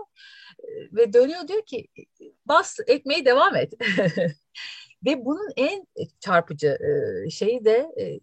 [0.59, 1.89] E, ve dönüyor diyor ki
[2.47, 3.73] bas ekmeği devam et.
[5.07, 5.87] Ve bunun en
[6.21, 6.79] çarpıcı
[7.27, 8.21] e, şeyi de e,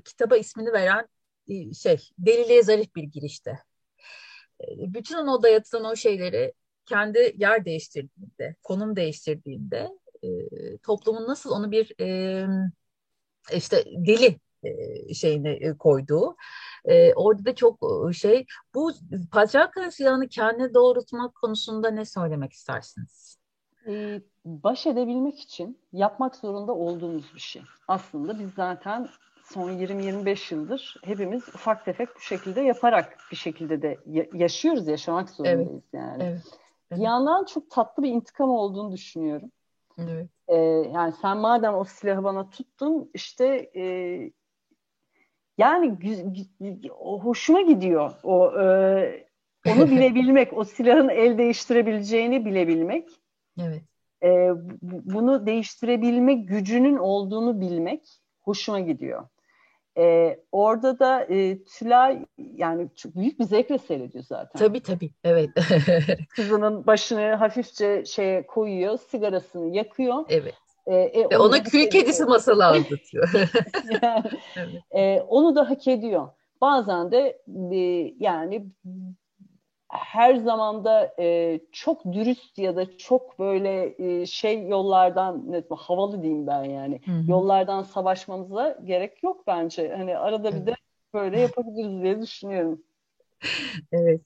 [0.00, 1.08] kitaba ismini veren
[1.48, 3.58] e, şey deliliğe zarif bir girişte.
[4.60, 6.52] E, bütün o dayatılan o şeyleri
[6.86, 9.88] kendi yer değiştirdiğinde, konum değiştirdiğinde
[10.22, 10.28] e,
[10.78, 12.46] toplumun nasıl onu bir e,
[13.52, 16.36] işte deli e, şeyine e, koyduğu.
[16.84, 18.92] E, orada da çok e, şey bu
[19.32, 23.39] patriarkal silahını kendine doğrultmak konusunda ne söylemek istersiniz?
[23.90, 27.62] Ee, baş edebilmek için yapmak zorunda olduğumuz bir şey.
[27.88, 29.08] Aslında biz zaten
[29.44, 33.98] son 20-25 yıldır hepimiz ufak tefek bu şekilde yaparak bir şekilde de
[34.34, 35.82] yaşıyoruz, yaşamak zorundayız evet.
[35.92, 36.22] yani.
[36.22, 36.42] Evet.
[36.90, 37.00] Evet.
[37.00, 39.50] Bir yandan çok tatlı bir intikam olduğunu düşünüyorum.
[39.98, 40.28] Evet.
[40.48, 40.56] Ee,
[40.94, 43.84] yani sen madem o silahı bana tuttun işte e,
[45.58, 45.96] yani
[46.98, 49.26] hoşuma gidiyor o e,
[49.68, 53.19] onu bilebilmek, o silahın el değiştirebileceğini bilebilmek.
[53.66, 53.82] Evet.
[54.22, 54.50] E,
[54.82, 58.08] bunu değiştirebilme gücünün olduğunu bilmek
[58.40, 59.28] hoşuma gidiyor.
[59.98, 64.58] E, orada da e, Tülay yani çok büyük bir zevkle seyrediyor zaten.
[64.58, 65.50] Tabii tabii evet.
[66.36, 70.24] Kızının başını hafifçe şeye koyuyor, sigarasını yakıyor.
[70.28, 70.54] Evet.
[70.86, 73.30] E, e, ona kül kedisi masalı anlatıyor.
[74.02, 74.22] yani,
[74.56, 74.82] evet.
[74.90, 76.28] e, onu da hak ediyor.
[76.60, 77.42] Bazen de
[77.72, 77.76] e,
[78.18, 78.66] yani
[79.90, 86.46] her zamanda e, çok dürüst ya da çok böyle e, şey yollardan ne havalı diyeyim
[86.46, 87.24] ben yani hı hı.
[87.28, 89.94] yollardan savaşmamıza gerek yok bence.
[89.96, 90.74] Hani arada bir de
[91.14, 92.82] böyle yapabiliriz diye düşünüyorum.
[93.92, 94.20] Evet.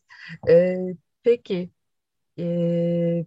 [0.48, 0.78] Ee,
[1.22, 1.70] peki.
[2.38, 3.24] Ee,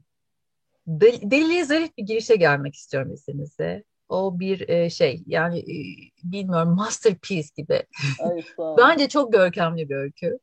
[0.88, 3.84] deliliğe zarif bir girişe gelmek istiyorum izninizle.
[4.10, 5.76] O bir e, şey yani e,
[6.24, 7.84] bilmiyorum masterpiece gibi.
[8.20, 8.42] Ay,
[8.78, 10.40] Bence çok görkemli bir öykü.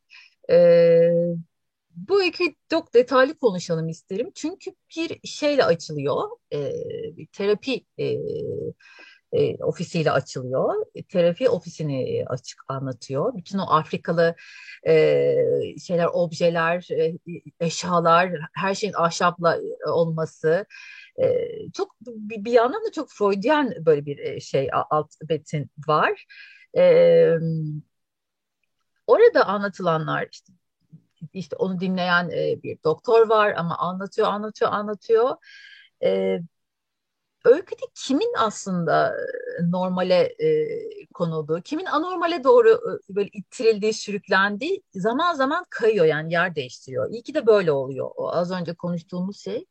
[0.50, 1.11] Ee,
[1.96, 4.30] bu öyküyü çok detaylı konuşalım isterim.
[4.35, 6.30] Çünkü bir şeyle açılıyor.
[6.52, 6.72] E,
[7.33, 8.16] terapi e,
[9.35, 10.87] e, ofisiyle açılıyor.
[11.09, 13.37] Terapi ofisini açık anlatıyor.
[13.37, 14.35] Bütün o Afrikalı
[14.87, 15.35] e,
[15.78, 17.14] şeyler, objeler, e,
[17.61, 20.66] eşyalar, her şeyin ahşapla olması.
[21.22, 26.24] E, çok bir, bir yandan da çok Freudian böyle bir e, şey alt betin var.
[26.76, 26.83] E,
[29.07, 30.52] orada anlatılanlar işte
[31.32, 35.37] işte onu dinleyen e, bir doktor var ama anlatıyor, anlatıyor, anlatıyor.
[36.04, 36.38] E,
[37.44, 39.16] öyküde kimin aslında
[39.60, 40.68] e, normale e,
[41.14, 47.10] konulduğu, kimin anormale doğru e, böyle ittirildiği, sürüklendiği zaman zaman kayıyor yani yer değiştiriyor.
[47.10, 48.10] İyi ki de böyle oluyor.
[48.16, 49.66] O az önce konuştuğumuz şey.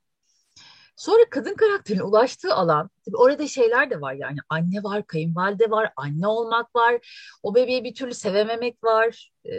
[0.96, 5.94] Sonra kadın karakterin ulaştığı alan, tabii orada şeyler de var yani anne var, kayınvalide var,
[5.96, 6.98] anne olmak var,
[7.44, 9.52] o bebeği bir türlü sevememek var, ee,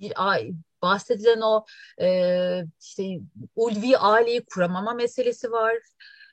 [0.00, 0.12] bir
[0.84, 1.64] bahsedilen o
[2.00, 2.08] e,
[2.80, 3.02] işte
[3.56, 5.74] ulvi aileyi kuramama meselesi var.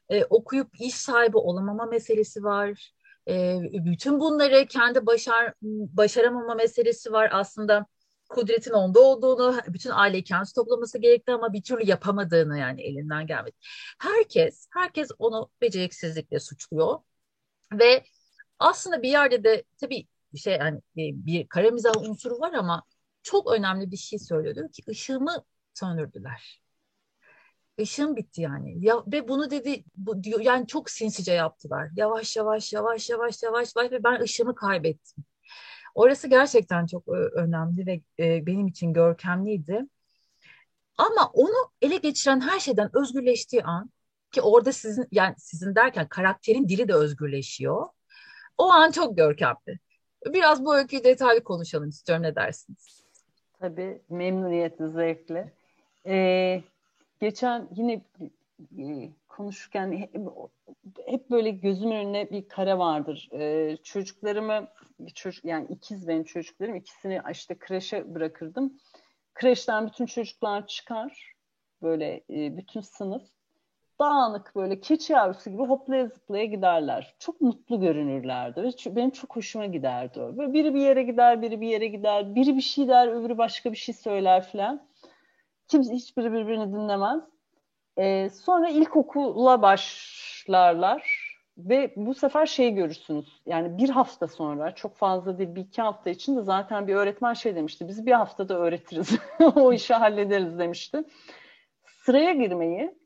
[0.10, 2.92] E, okuyup iş sahibi olamama meselesi var.
[3.28, 5.54] E, bütün bunları kendi başar
[5.98, 7.30] başaramama meselesi var.
[7.34, 7.86] Aslında
[8.30, 13.56] kudretin onda olduğunu, bütün aileyi kendisi toplaması gerekti ama bir türlü yapamadığını yani elinden gelmedi.
[14.00, 17.00] Herkes, herkes onu beceriksizlikle suçluyor
[17.74, 18.04] ve
[18.60, 22.84] aslında bir yerde de tabii şey yani bir kara mizah unsuru var ama
[23.24, 24.56] çok önemli bir şey söylüyor.
[24.56, 26.62] Diyor ki ışığımı söndürdüler.
[27.78, 28.86] Işığım bitti yani.
[28.86, 31.90] Ya, ve bunu dedi bu diyor yani çok sinsice yaptılar.
[31.96, 35.24] Yavaş yavaş yavaş yavaş yavaş yavaş ve ben ışığımı kaybettim.
[35.96, 39.86] Orası gerçekten çok önemli ve e, benim için görkemliydi.
[40.98, 43.92] Ama onu ele geçiren her şeyden özgürleştiği an
[44.32, 47.88] ki orada sizin yani sizin derken karakterin dili de özgürleşiyor.
[48.58, 49.80] O an çok görkemli.
[50.26, 53.01] Biraz bu öyküyü detaylı konuşalım istiyorum ne dersiniz?
[53.62, 55.54] Tabii memnuniyetle, zevkle.
[56.08, 56.64] Ee,
[57.20, 58.02] geçen yine
[58.78, 60.16] e, konuşurken hep,
[61.06, 63.30] hep böyle gözümün önüne bir kare vardır.
[63.34, 64.68] Ee, çocuklarımı,
[65.16, 68.80] çocuk yani ikiz benim çocuklarım, ikisini işte kreşe bırakırdım.
[69.34, 71.34] Kreşten bütün çocuklar çıkar,
[71.82, 73.24] böyle e, bütün sınıf
[74.02, 77.16] dağınık böyle keçi yavrusu gibi hoplaya zıplaya giderler.
[77.20, 80.38] Çok mutlu görünürlerdi benim çok hoşuma giderdi o.
[80.38, 83.72] Böyle biri bir yere gider, biri bir yere gider, biri bir şey der, öbürü başka
[83.72, 84.88] bir şey söyler filan.
[85.68, 87.24] Kimse hiçbiri birbirini dinlemez.
[87.98, 93.42] Ee, sonra ilkokula başlarlar ve bu sefer şey görürsünüz.
[93.46, 97.56] Yani bir hafta sonra çok fazla değil bir iki hafta içinde zaten bir öğretmen şey
[97.56, 97.88] demişti.
[97.88, 99.20] Biz bir haftada öğretiriz.
[99.56, 101.04] o işi hallederiz demişti.
[101.86, 103.01] Sıraya girmeyi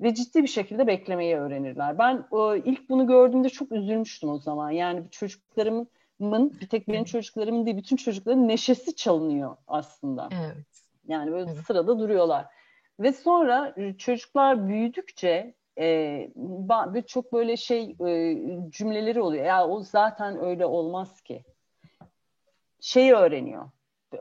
[0.00, 1.98] ve ciddi bir şekilde beklemeyi öğrenirler.
[1.98, 4.70] Ben o, ilk bunu gördüğümde çok üzülmüştüm o zaman.
[4.70, 10.28] Yani çocuklarımın bir tek benim çocuklarımın değil bütün çocukların neşesi çalınıyor aslında.
[10.32, 10.66] Evet.
[11.08, 11.64] Yani böyle evet.
[11.66, 12.46] sırada duruyorlar.
[13.00, 16.30] Ve sonra e, çocuklar büyüdükçe e,
[17.06, 18.36] çok böyle şey e,
[18.70, 19.44] cümleleri oluyor.
[19.44, 21.44] Ya o zaten öyle olmaz ki.
[22.80, 23.70] Şeyi öğreniyor.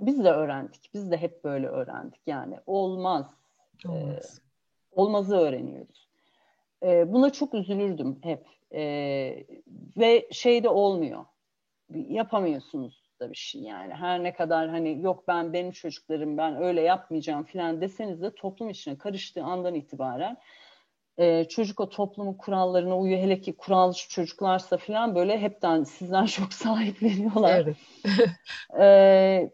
[0.01, 0.89] Biz de öğrendik.
[0.93, 2.21] Biz de hep böyle öğrendik.
[2.27, 3.25] Yani olmaz.
[3.87, 4.41] Olmaz.
[4.91, 6.07] Olmazı öğreniyoruz.
[6.83, 8.45] E, buna çok üzülürdüm hep.
[8.73, 8.83] E,
[9.97, 11.25] ve şey de olmuyor.
[11.89, 13.93] Yapamıyorsunuz da bir şey yani.
[13.93, 18.69] Her ne kadar hani yok ben benim çocuklarım ben öyle yapmayacağım filan deseniz de toplum
[18.69, 20.37] içine karıştığı andan itibaren
[21.19, 23.19] e, çocuk o toplumun kurallarına uyuyor.
[23.19, 27.65] Hele ki kuralcı çocuklarsa filan böyle hepten sizden çok sahip veriyorlar.
[27.65, 27.77] Evet.
[28.79, 29.51] e,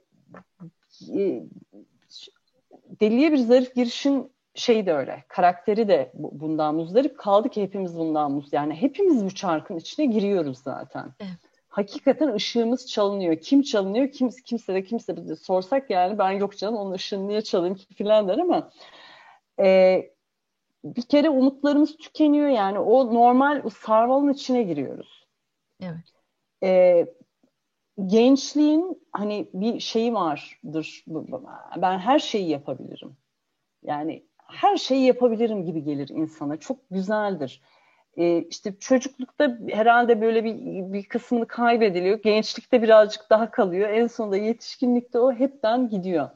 [3.00, 5.24] deliye bir zarif girişin şey de öyle.
[5.28, 7.18] Karakteri de bundan muzdarip.
[7.18, 8.54] Kaldı ki hepimiz bundan muz.
[8.54, 11.14] Yani hepimiz bu çarkın içine giriyoruz zaten.
[11.20, 11.40] Evet.
[11.68, 13.36] Hakikaten ışığımız çalınıyor.
[13.36, 14.12] Kim çalınıyor?
[14.12, 17.94] Kim, kimse de kimse de sorsak yani ben yok canım onun ışığını niye çalayım ki
[17.94, 18.72] filan der ama
[19.60, 20.02] e,
[20.84, 22.80] bir kere umutlarımız tükeniyor yani.
[22.80, 25.28] O normal o sarmalın içine giriyoruz.
[25.82, 26.14] Evet.
[26.64, 27.06] E,
[28.06, 31.06] gençliğin hani bir şeyi vardır.
[31.78, 33.18] Ben her şeyi yapabilirim.
[33.84, 36.58] Yani her şeyi yapabilirim gibi gelir insana.
[36.58, 37.62] Çok güzeldir.
[38.18, 40.56] Ee, işte çocuklukta herhalde böyle bir,
[40.94, 42.20] bir kısmını kaybediliyor.
[42.22, 43.90] Gençlikte birazcık daha kalıyor.
[43.90, 46.30] En sonunda yetişkinlikte o hepten gidiyor.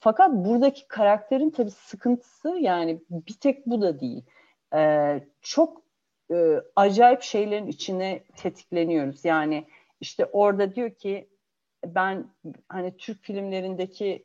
[0.00, 4.22] Fakat buradaki karakterin tabii sıkıntısı yani bir tek bu da değil.
[4.74, 5.82] Ee, çok
[6.30, 9.24] e, acayip şeylerin içine tetikleniyoruz.
[9.24, 9.64] Yani
[10.00, 11.28] işte orada diyor ki
[11.86, 12.26] ben
[12.68, 14.24] hani Türk filmlerindeki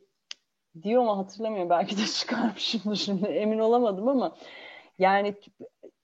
[0.82, 4.36] diyor mu hatırlamıyorum belki de çıkarmışımdır şimdi emin olamadım ama
[4.98, 5.34] yani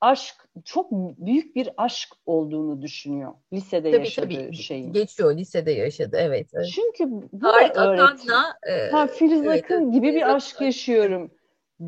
[0.00, 4.56] aşk çok büyük bir aşk olduğunu düşünüyor lisede tabii, yaşadığı tabii.
[4.56, 4.92] şeyi.
[4.92, 6.50] Geçiyor lisede yaşadı evet.
[6.54, 6.66] evet.
[6.74, 11.30] Çünkü bu Tarık Akan'la e, ha, Filiz evet, Akın gibi bir aşk yaşıyorum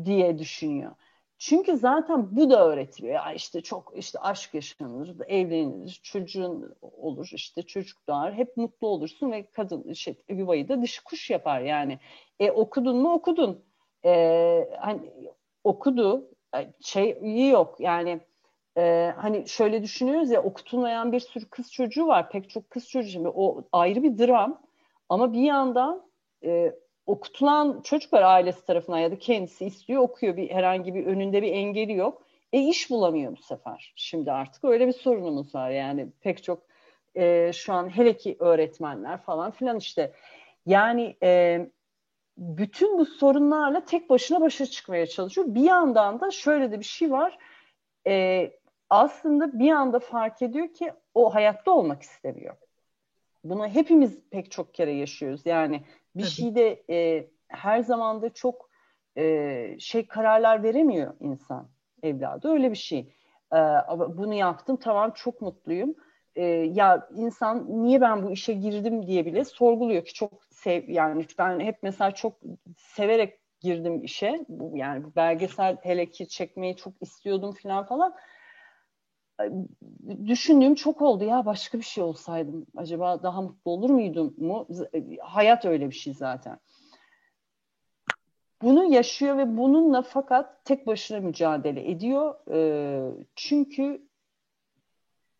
[0.05, 0.91] diye düşünüyor.
[1.39, 3.15] Çünkü zaten bu da öğretiliyor.
[3.15, 9.31] Ya işte çok işte aşk yaşanır, evlenilir, çocuğun olur, işte çocuk doğar, hep mutlu olursun
[9.31, 11.99] ve kadın şey, yuvayı da dişi kuş yapar yani.
[12.39, 13.65] E okudun mu okudun.
[14.05, 15.11] E, hani
[15.63, 16.31] okudu,
[16.81, 18.19] şey iyi yok yani
[18.77, 23.09] e, hani şöyle düşünüyoruz ya okutulmayan bir sürü kız çocuğu var, pek çok kız çocuğu.
[23.09, 24.61] Şimdi o ayrı bir dram
[25.09, 26.09] ama bir yandan
[26.43, 26.75] e,
[27.09, 31.51] okutulan çocuk var ailesi tarafından ya da kendisi istiyor okuyor bir herhangi bir önünde bir
[31.51, 32.21] engeli yok.
[32.53, 33.93] E iş bulamıyor bu sefer.
[33.95, 36.61] Şimdi artık öyle bir sorunumuz var yani pek çok
[37.15, 40.13] e, şu an hele ki öğretmenler falan filan işte
[40.65, 41.59] yani e,
[42.37, 45.47] bütün bu sorunlarla tek başına başa çıkmaya çalışıyor.
[45.49, 47.37] Bir yandan da şöyle de bir şey var.
[48.07, 48.51] E,
[48.89, 52.55] aslında bir anda fark ediyor ki o hayatta olmak istemiyor.
[53.43, 55.41] Bunu hepimiz pek çok kere yaşıyoruz.
[55.45, 55.83] Yani
[56.15, 56.31] bir Tabii.
[56.31, 58.69] şeyde e, her zaman da çok
[59.17, 61.69] e, şey kararlar veremiyor insan
[62.03, 62.49] evladı.
[62.49, 63.13] Öyle bir şey.
[63.53, 63.57] E,
[64.17, 65.95] bunu yaptım tamam çok mutluyum.
[66.35, 71.25] E, ya insan niye ben bu işe girdim diye bile sorguluyor ki çok sev yani
[71.37, 72.39] ben hep mesela çok
[72.77, 74.45] severek girdim işe.
[74.73, 78.15] Yani belgesel hele ki çekmeyi çok istiyordum falan falan
[80.25, 84.67] düşündüğüm çok oldu ya başka bir şey olsaydım acaba daha mutlu olur muydum mu?
[85.21, 86.59] Hayat öyle bir şey zaten.
[88.61, 92.35] Bunu yaşıyor ve bununla fakat tek başına mücadele ediyor.
[92.51, 94.09] E, çünkü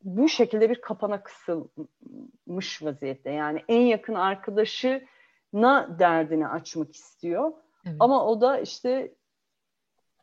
[0.03, 3.31] bu şekilde bir kapana kısılmış vaziyette.
[3.31, 7.53] Yani en yakın arkadaşına derdini açmak istiyor.
[7.85, 7.95] Evet.
[7.99, 9.15] Ama o da işte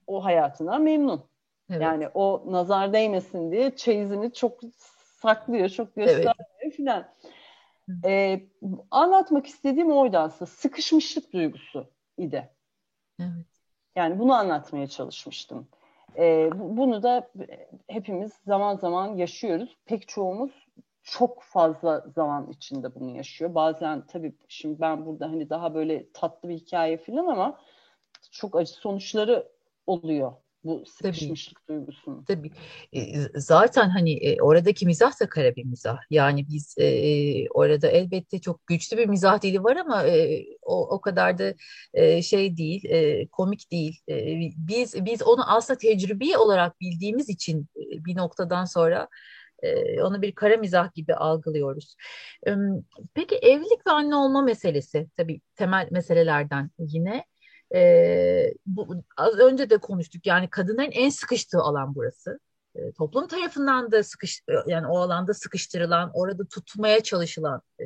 [0.07, 1.25] o hayatına memnun.
[1.71, 1.83] Evet.
[1.83, 4.61] Yani o nazar değmesin diye çeyizini çok
[5.21, 6.77] saklıyor, çok göstermiyor evet.
[6.77, 7.09] filan.
[8.05, 8.41] Ee,
[8.91, 10.51] anlatmak istediğim oydu aslında.
[10.51, 12.51] Sıkışmışlık duygusu idi.
[13.21, 13.47] Evet.
[13.97, 15.69] Yani bunu anlatmaya çalışmıştım.
[16.19, 17.31] Ee, bunu da
[17.89, 19.77] hepimiz zaman zaman yaşıyoruz.
[19.85, 20.67] Pek çoğumuz
[21.03, 23.55] çok fazla zaman içinde bunu yaşıyor.
[23.55, 27.61] Bazen tabii şimdi ben burada hani daha böyle tatlı bir hikaye falan ama
[28.31, 29.49] çok acı sonuçları
[29.87, 30.33] oluyor
[30.67, 31.79] bu sıkışmışlık Tabii.
[31.79, 32.25] duygusunu.
[32.25, 32.51] Tabii.
[33.35, 35.99] zaten hani e, oradaki mizah da kara bir mizah.
[36.11, 41.01] Yani biz e, orada elbette çok güçlü bir mizah dili var ama e, o, o
[41.01, 41.55] kadar da
[41.95, 44.01] e, şey değil, e, komik değil.
[44.09, 49.09] E, biz biz onu aslında tecrübi olarak bildiğimiz için e, bir noktadan sonra
[49.63, 51.97] e, onu bir kara mizah gibi algılıyoruz.
[53.15, 57.25] Peki evlilik ve anne olma meselesi tabii temel meselelerden yine.
[57.75, 62.39] E, bu, az önce de konuştuk yani kadınların en sıkıştığı alan burası.
[62.75, 67.85] E, toplum tarafından da sıkış yani o alanda sıkıştırılan, orada tutmaya çalışılan e,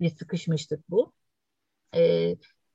[0.00, 1.12] bir sıkışmışlık bu.
[1.96, 2.34] E,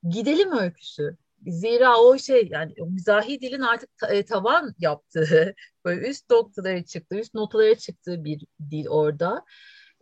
[0.10, 1.18] gidelim öyküsü.
[1.48, 5.56] zira o şey yani mizahi dilin artık e, tavan yaptığı
[5.86, 9.46] böyle üst noktalara çıktığı, üst notalara çıktığı bir dil orada.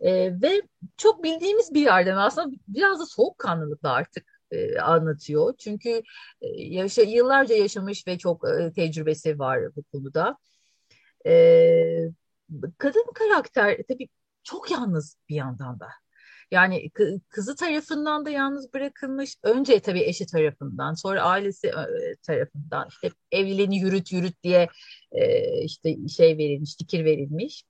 [0.00, 0.62] E, ve
[0.96, 5.54] çok bildiğimiz bir yerden aslında biraz da soğukkanlılıkla artık e, anlatıyor.
[5.58, 6.02] Çünkü
[6.40, 10.38] e, yaşa, yıllarca yaşamış ve çok e, tecrübesi var bu konuda.
[12.78, 14.08] Kadın karakter tabii
[14.42, 15.88] çok yalnız bir yandan da.
[16.50, 16.90] Yani
[17.28, 19.36] kızı tarafından da yalnız bırakılmış.
[19.42, 21.72] Önce tabii eşi tarafından, sonra ailesi
[22.22, 24.68] tarafından işte evliliğini yürüt yürüt diye
[25.62, 27.64] işte şey verilmiş, fikir verilmiş.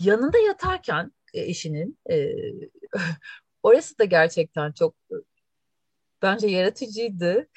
[0.00, 1.98] Yanında yatarken eşinin
[3.62, 4.94] orası da gerçekten çok
[6.22, 7.48] bence yaratıcıydı.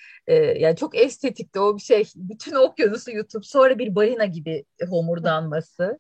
[0.57, 2.09] yani çok estetikti o bir şey.
[2.15, 5.99] Bütün okyanusu yutup sonra bir balina gibi homurdanması.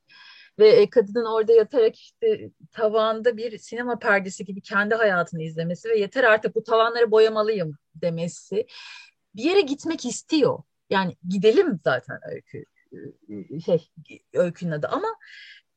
[0.59, 5.99] Ve e, kadının orada yatarak işte tavanda bir sinema perdesi gibi kendi hayatını izlemesi ve
[5.99, 8.67] yeter artık bu tavanları boyamalıyım demesi.
[9.35, 10.59] Bir yere gitmek istiyor.
[10.89, 12.65] Yani gidelim zaten öykü
[13.65, 13.89] şey
[14.33, 15.07] öykünün adı ama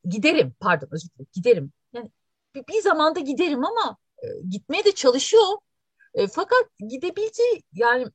[0.05, 1.71] giderim pardon özür dilerim giderim.
[1.93, 2.11] Yani
[2.55, 3.97] bir, bir zamanda giderim ama
[4.49, 5.57] gitmeye de çalışıyor.
[6.13, 8.07] E, fakat gidebileceği yani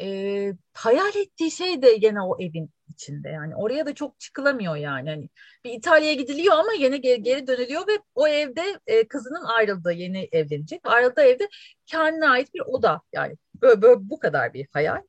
[0.00, 3.28] e, hayal ettiği şey de gene o evin içinde.
[3.28, 5.10] Yani oraya da çok çıkılamıyor yani.
[5.10, 5.28] Hani
[5.64, 10.28] bir İtalya'ya gidiliyor ama yine geri, geri dönülüyor ve o evde e, kızının ayrıldığı yeni
[10.32, 10.80] evlenecek.
[10.84, 11.48] Ayrıldığı evde
[11.86, 13.00] kendine ait bir oda.
[13.12, 15.02] Yani böyle, böyle bu kadar bir hayal.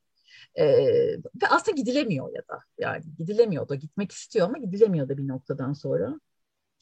[0.55, 0.65] E,
[1.17, 2.59] ve aslında gidilemiyor ya da.
[2.77, 3.75] Yani gidilemiyor da.
[3.75, 6.19] Gitmek istiyor ama gidilemiyor da bir noktadan sonra.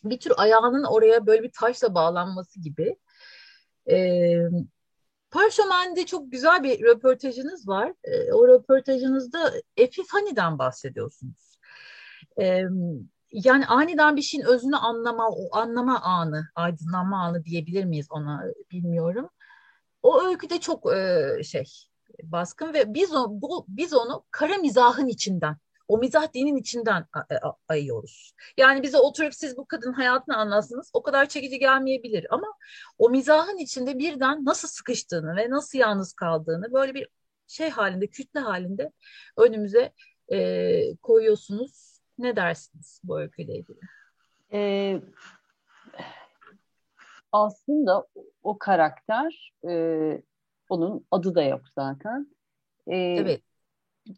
[0.03, 2.95] Bir tür ayağının oraya böyle bir taşla bağlanması gibi
[3.91, 4.49] e,
[5.31, 7.93] Parşömen'de çok güzel bir röportajınız var.
[8.03, 11.57] E, o röportajınızda Epifani'den bahsediyorsunuz.
[12.41, 12.63] E,
[13.31, 19.29] yani aniden bir şeyin özünü anlama, o anlama anı, aydınlanma anı diyebilir miyiz ona bilmiyorum.
[20.03, 21.65] O öyküde çok e, şey
[22.23, 25.57] baskın ve biz, o, bu, biz onu kara mizahın içinden
[25.91, 27.35] o mizah dinin içinden e,
[27.67, 28.33] ayıyoruz.
[28.57, 32.47] Yani bize oturup siz bu kadın hayatını anlatsınız o kadar çekici gelmeyebilir ama
[32.97, 37.07] o mizahın içinde birden nasıl sıkıştığını ve nasıl yalnız kaldığını böyle bir
[37.47, 38.91] şey halinde, kütle halinde
[39.37, 39.93] önümüze
[40.31, 41.99] e, koyuyorsunuz.
[42.17, 43.79] Ne dersiniz bu öyküyle ilgili?
[44.53, 45.01] Ee,
[47.31, 48.07] aslında
[48.43, 49.73] o karakter e,
[50.69, 52.27] onun adı da yok zaten.
[52.87, 53.41] Ee, evet.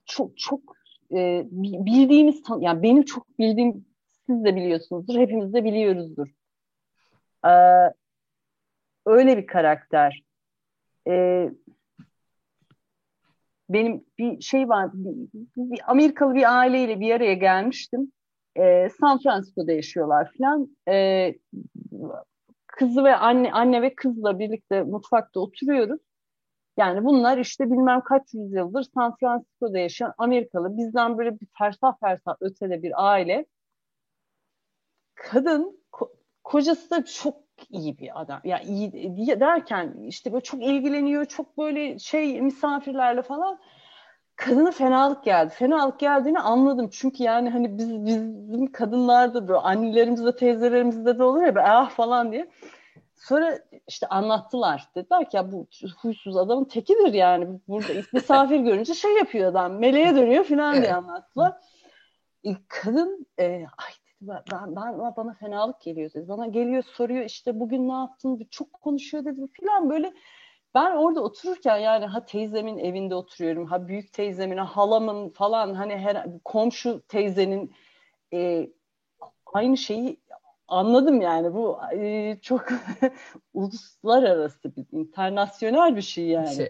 [0.06, 3.86] Çok çok e, bildiğimiz yani benim çok bildiğim
[4.26, 6.28] siz de biliyorsunuzdur hepimiz de biliyoruzdur.
[7.46, 7.54] E,
[9.06, 10.24] öyle bir karakter.
[11.08, 11.50] E,
[13.70, 15.16] benim bir şey var bir,
[15.58, 18.12] bir Amerikalı bir aileyle bir araya gelmiştim.
[18.56, 20.78] E, San Francisco'da yaşıyorlar falan.
[20.88, 21.34] E,
[22.68, 26.00] kızı ve anne anne ve kızla birlikte mutfakta oturuyoruz.
[26.78, 32.36] Yani bunlar işte bilmem kaç yüzyıldır San Francisco'da yaşayan Amerikalı, bizden böyle bir fersah fersah
[32.42, 33.46] ötede bir aile.
[35.16, 36.12] Kadın, ko
[36.44, 37.36] kocası da çok
[37.70, 38.42] iyi bir adam.
[38.44, 43.60] Ya yani iyi derken işte böyle çok ilgileniyor, çok böyle şey misafirlerle falan.
[44.36, 45.54] Kadına fenalık geldi.
[45.54, 46.90] Fenalık geldiğini anladım.
[46.92, 52.50] Çünkü yani hani biz bizim kadınlarda böyle annelerimizde, teyzelerimizde de olur ya ah falan diye.
[53.16, 54.90] Sonra işte anlattılar.
[54.96, 55.68] Dediler ki ya bu
[56.02, 57.60] huysuz adamın tekidir yani.
[57.68, 59.80] Burada misafir görünce şey yapıyor adam.
[59.80, 61.54] Meleğe dönüyor falan diye anlattılar.
[62.68, 66.28] Kadın e, ay dedi ben, ben, bana fenalık geliyor dedi.
[66.28, 68.48] Bana geliyor soruyor işte bugün ne yaptın?
[68.52, 70.14] Çok konuşuyor dedi falan böyle.
[70.76, 73.66] Ben orada otururken yani ha teyzemin evinde oturuyorum.
[73.66, 77.74] Ha büyük teyzemin, ha halamın falan hani her komşu teyzenin
[78.34, 78.70] e,
[79.54, 80.20] aynı şeyi
[80.74, 82.66] anladım yani bu e, çok
[83.54, 86.56] uluslararası bir internasyonel bir şey yani.
[86.56, 86.70] Şey.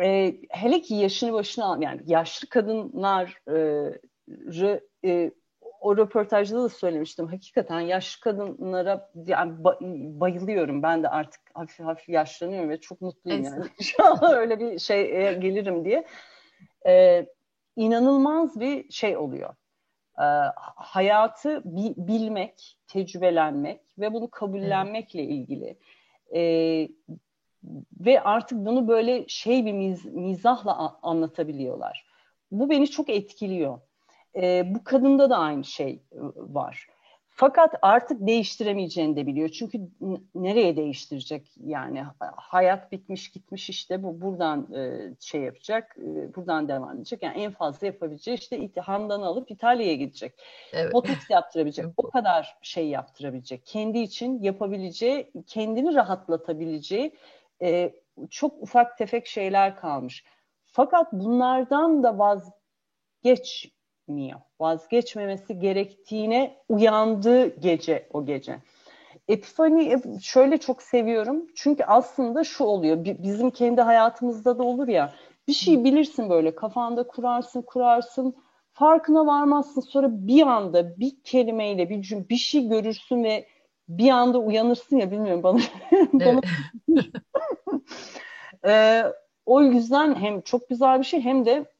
[0.00, 3.88] E, hele ki yaşını başına al yani yaşlı kadınlar e,
[5.04, 5.30] e,
[5.80, 7.26] o röportajda da söylemiştim.
[7.26, 9.78] Hakikaten yaşlı kadınlara yani ba,
[10.20, 10.82] bayılıyorum.
[10.82, 13.64] Ben de artık hafif hafif yaşlanıyorum ve çok mutluyum yani.
[13.78, 15.06] İnşallah öyle bir şey
[15.38, 16.06] gelirim diye.
[16.86, 17.26] Ee,
[17.76, 19.54] inanılmaz bir şey oluyor
[20.18, 20.26] e,
[20.76, 25.78] hayatı bi, bilmek, tecrübelenmek ve bunu kabullenmekle ilgili.
[26.34, 26.40] E,
[28.00, 32.06] ve artık bunu böyle şey bir miz, mizahla anlatabiliyorlar.
[32.50, 33.80] Bu beni çok etkiliyor.
[34.36, 36.02] E, bu kadında da aynı şey
[36.36, 36.88] var.
[37.36, 39.48] Fakat artık değiştiremeyeceğini de biliyor.
[39.48, 39.80] Çünkü
[40.34, 42.04] nereye değiştirecek yani
[42.36, 47.22] hayat bitmiş gitmiş işte bu buradan e, şey yapacak, e, buradan devam edecek.
[47.22, 50.34] Yani en fazla yapabileceği işte Handan'ı alıp İtalya'ya gidecek.
[50.72, 50.92] Evet.
[50.92, 51.86] Botoks yaptırabilecek.
[51.96, 53.66] o kadar şey yaptırabilecek.
[53.66, 57.14] Kendi için yapabileceği, kendini rahatlatabileceği
[57.62, 57.94] e,
[58.30, 60.24] çok ufak tefek şeyler kalmış.
[60.64, 62.18] Fakat bunlardan da
[64.08, 64.40] vazgeçmiyor.
[64.60, 68.58] Vazgeçmemesi gerektiğine uyandığı gece o gece.
[69.28, 71.46] Epifani şöyle çok seviyorum.
[71.54, 73.04] Çünkü aslında şu oluyor.
[73.04, 75.12] Bizim kendi hayatımızda da olur ya.
[75.48, 78.34] Bir şey bilirsin böyle kafanda kurarsın kurarsın
[78.72, 83.46] farkına varmazsın sonra bir anda bir kelimeyle bir cüm bir şey görürsün ve
[83.88, 85.60] bir anda uyanırsın ya bilmiyorum bana.
[86.12, 86.40] bana...
[88.66, 89.04] ee,
[89.46, 91.73] o yüzden hem çok güzel bir şey hem de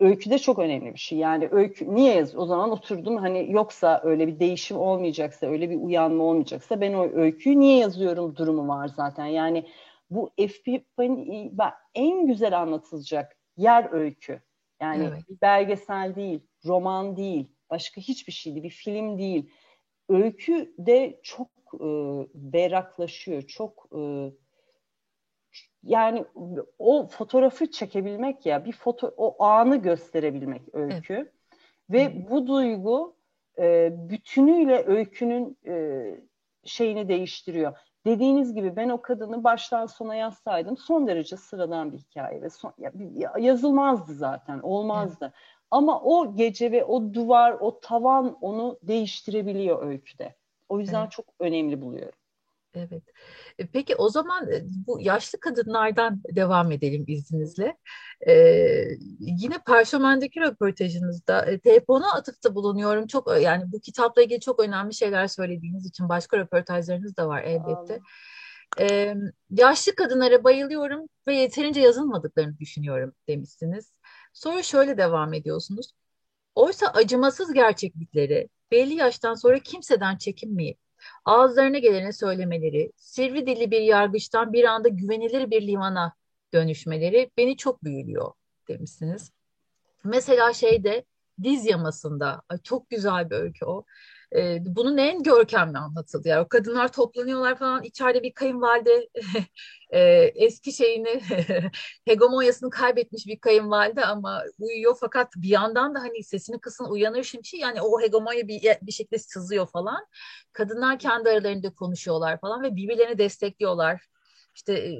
[0.00, 1.18] öykü de çok önemli bir şey.
[1.18, 2.36] Yani öykü niye yaz?
[2.36, 7.08] O zaman oturdum hani yoksa öyle bir değişim olmayacaksa, öyle bir uyanma olmayacaksa ben o
[7.12, 9.26] öyküyü niye yazıyorum durumu var zaten.
[9.26, 9.66] Yani
[10.10, 11.56] bu FPP'nin
[11.94, 14.40] en güzel anlatılacak yer öykü.
[14.80, 15.22] Yani evet.
[15.28, 19.50] bir belgesel değil, roman değil, başka hiçbir şey değil, bir film değil.
[20.08, 21.86] Öykü de çok e,
[22.34, 24.00] berraklaşıyor, çok e,
[25.84, 26.24] yani
[26.78, 31.32] o fotoğrafı çekebilmek ya bir foto o anı gösterebilmek öykü evet.
[31.90, 32.30] ve Hı.
[32.30, 33.14] bu duygu
[33.58, 36.04] e, bütünüyle öykünün e,
[36.64, 37.78] şeyini değiştiriyor.
[38.06, 42.72] Dediğiniz gibi ben o kadını baştan sona yazsaydım son derece sıradan bir hikaye ve son,
[42.78, 45.24] ya, yazılmazdı zaten olmazdı.
[45.24, 45.34] Evet.
[45.70, 50.34] Ama o gece ve o duvar, o tavan onu değiştirebiliyor öyküde.
[50.68, 51.12] O yüzden evet.
[51.12, 52.18] çok önemli buluyorum.
[52.74, 53.02] Evet.
[53.58, 57.76] E, peki o zaman e, bu yaşlı kadınlardan devam edelim izninizle.
[58.28, 58.84] Ee,
[59.20, 63.06] yine Perşemen'deki röportajınızda e, telefona atıfta bulunuyorum.
[63.06, 68.00] Çok yani bu kitapla ilgili çok önemli şeyler söylediğiniz için başka röportajlarınız da var elbette.
[68.80, 69.14] Ee,
[69.50, 73.92] yaşlı kadınlara bayılıyorum ve yeterince yazılmadıklarını düşünüyorum demişsiniz.
[74.32, 75.92] Sonra şöyle devam ediyorsunuz.
[76.54, 80.83] Oysa acımasız gerçeklikleri belli yaştan sonra kimseden çekinmeyip
[81.24, 86.14] ağızlarına geleni söylemeleri, sivri dilli bir yargıçtan bir anda güvenilir bir limana
[86.52, 88.32] dönüşmeleri beni çok büyülüyor
[88.68, 89.32] demişsiniz.
[90.04, 91.04] Mesela şeyde
[91.42, 93.84] diz yamasında çok güzel bir öykü o.
[94.34, 96.28] Ee, bunun en görkemli anlatıldı.
[96.28, 99.08] Yani o kadınlar toplanıyorlar falan içeride bir kayınvalide
[99.90, 100.00] e,
[100.34, 101.20] eski şeyini
[102.04, 107.46] hegemonyasını kaybetmiş bir kayınvalide ama uyuyor fakat bir yandan da hani sesini kısın uyanır şimdi
[107.46, 110.06] şey yani o hegemonya bir, bir şekilde sızıyor falan.
[110.52, 114.06] Kadınlar kendi aralarında konuşuyorlar falan ve birbirlerini destekliyorlar.
[114.54, 114.92] İşte e,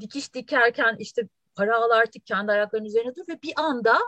[0.00, 3.98] dikiş dikerken işte para al artık kendi ayaklarının üzerine dur ve bir anda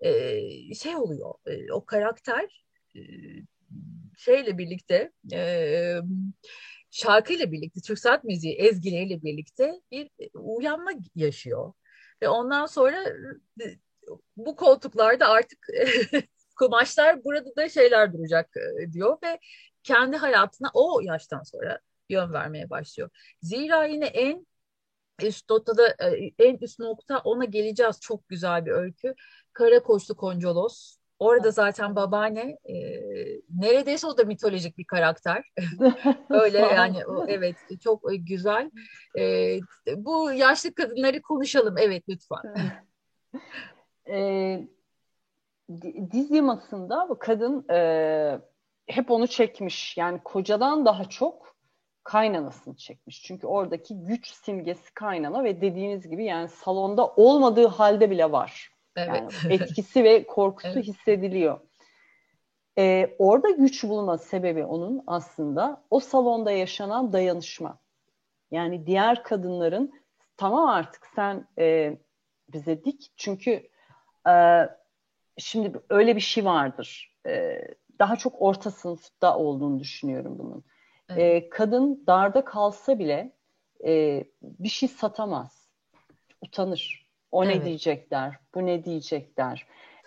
[0.00, 0.40] e,
[0.74, 2.64] şey oluyor e, o karakter
[2.96, 3.00] e,
[4.18, 5.94] şeyle birlikte e,
[6.90, 11.72] şarkıyla birlikte Türk sanat müziği ezgileriyle birlikte bir uyanma yaşıyor.
[12.22, 13.04] Ve ondan sonra
[14.36, 15.58] bu koltuklarda artık
[16.58, 18.50] kumaşlar burada da şeyler duracak
[18.92, 19.38] diyor ve
[19.82, 23.10] kendi hayatına o yaştan sonra yön vermeye başlıyor.
[23.42, 24.46] Zira yine en
[25.22, 25.96] üst noktada
[26.38, 28.00] en üst nokta ona geleceğiz.
[28.00, 29.14] Çok güzel bir öykü.
[29.52, 32.74] Kara Koçlu Koncolos Orada zaten babaanne e,
[33.60, 35.44] neredeyse o da mitolojik bir karakter.
[36.30, 38.70] Öyle yani o, evet çok e, güzel.
[39.18, 39.58] E,
[39.96, 42.42] bu yaşlı kadınları konuşalım evet lütfen.
[44.08, 44.68] e,
[46.12, 48.40] diz yamasında bu kadın e,
[48.86, 49.96] hep onu çekmiş.
[49.96, 51.56] Yani kocadan daha çok
[52.04, 53.22] kaynanasını çekmiş.
[53.22, 58.77] Çünkü oradaki güç simgesi kaynana ve dediğiniz gibi yani salonda olmadığı halde bile var.
[58.98, 59.34] Evet.
[59.44, 60.86] Yani etkisi ve korkusu evet.
[60.86, 61.60] hissediliyor.
[62.78, 67.78] Ee, orada güç bulma sebebi onun aslında o salonda yaşanan dayanışma.
[68.50, 69.92] Yani diğer kadınların
[70.36, 71.96] tamam artık sen e,
[72.52, 73.68] bize dik çünkü
[74.28, 74.64] e,
[75.38, 77.14] şimdi öyle bir şey vardır.
[77.26, 77.60] E,
[77.98, 80.64] daha çok orta sınıfta olduğunu düşünüyorum bunun.
[81.08, 81.44] Evet.
[81.44, 83.32] E, kadın darda kalsa bile
[83.84, 85.68] e, bir şey satamaz.
[86.42, 87.56] Utanır o evet.
[87.56, 89.66] ne diyecekler, bu ne diyecekler.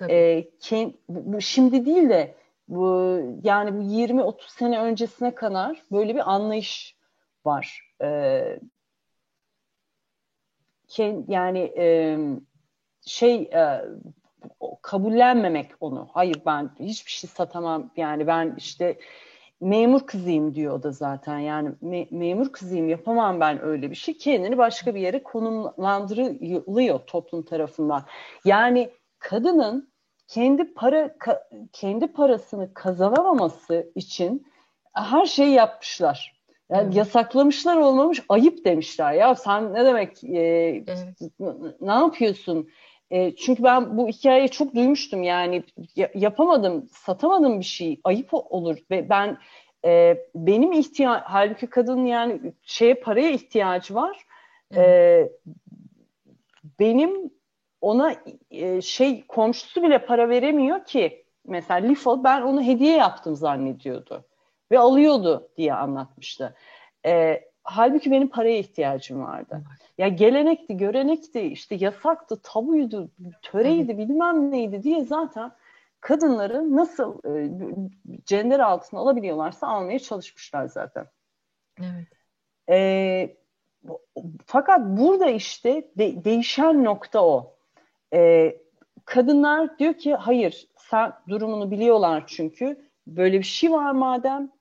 [0.09, 2.35] Ee, kend, bu, bu şimdi değil de
[2.67, 6.95] bu yani bu 20-30 sene öncesine kadar böyle bir anlayış
[7.45, 7.93] var.
[8.01, 8.59] Ee,
[10.87, 12.17] kend, yani e,
[13.05, 13.81] şey e,
[14.81, 16.09] kabullenmemek onu.
[16.13, 17.91] Hayır ben hiçbir şey satamam.
[17.97, 18.97] Yani ben işte
[19.61, 21.39] memur kızıyım diyor o da zaten.
[21.39, 24.17] Yani me- memur kızıyım yapamam ben öyle bir şey.
[24.17, 28.05] Kendini başka bir yere konumlandırılıyor toplum tarafından.
[28.45, 28.89] Yani
[29.19, 29.91] kadının
[30.27, 34.47] kendi para ka- kendi parasını kazanamaması için
[34.93, 36.41] her şeyi yapmışlar.
[36.69, 36.95] Yani evet.
[36.95, 40.39] yasaklamışlar olmamış ayıp demişler ya sen ne demek e,
[40.87, 41.21] evet.
[41.81, 42.69] ne yapıyorsun
[43.11, 45.63] e, çünkü ben bu hikayeyi çok duymuştum yani.
[46.15, 47.99] Yapamadım, satamadım bir şey.
[48.03, 48.77] Ayıp olur.
[48.91, 49.37] Ve ben
[49.85, 54.25] e, benim ihtiyaç halbuki kadın yani şeye paraya ihtiyacı var.
[54.71, 54.87] Evet.
[54.87, 55.29] E,
[56.79, 57.31] benim
[57.81, 58.15] ona
[58.51, 61.25] e, şey komşusu bile para veremiyor ki.
[61.47, 64.25] Mesela Lifo ben onu hediye yaptım zannediyordu
[64.71, 66.55] ve alıyordu diye anlatmıştı.
[67.05, 69.63] E, halbuki benim paraya ihtiyacım vardı.
[69.97, 75.51] Ya gelenekti, görenekti, işte yasaktı, tabuydu, töreydi, bilmem neydi diye zaten
[76.01, 77.51] kadınları nasıl e,
[78.25, 81.05] cender altına alabiliyorlarsa almaya çalışmışlar zaten.
[81.79, 82.07] Evet.
[82.69, 83.37] E,
[84.45, 87.55] fakat burada işte de, değişen nokta o.
[88.13, 88.55] E,
[89.05, 94.51] kadınlar diyor ki hayır sen durumunu biliyorlar çünkü böyle bir şey var madem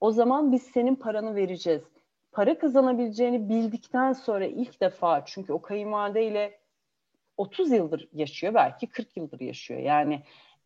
[0.00, 1.82] o zaman biz senin paranı vereceğiz.
[2.34, 6.58] Para kazanabileceğini bildikten sonra ilk defa çünkü o kayınvalideyle
[7.36, 9.80] 30 yıldır yaşıyor belki 40 yıldır yaşıyor.
[9.80, 10.22] Yani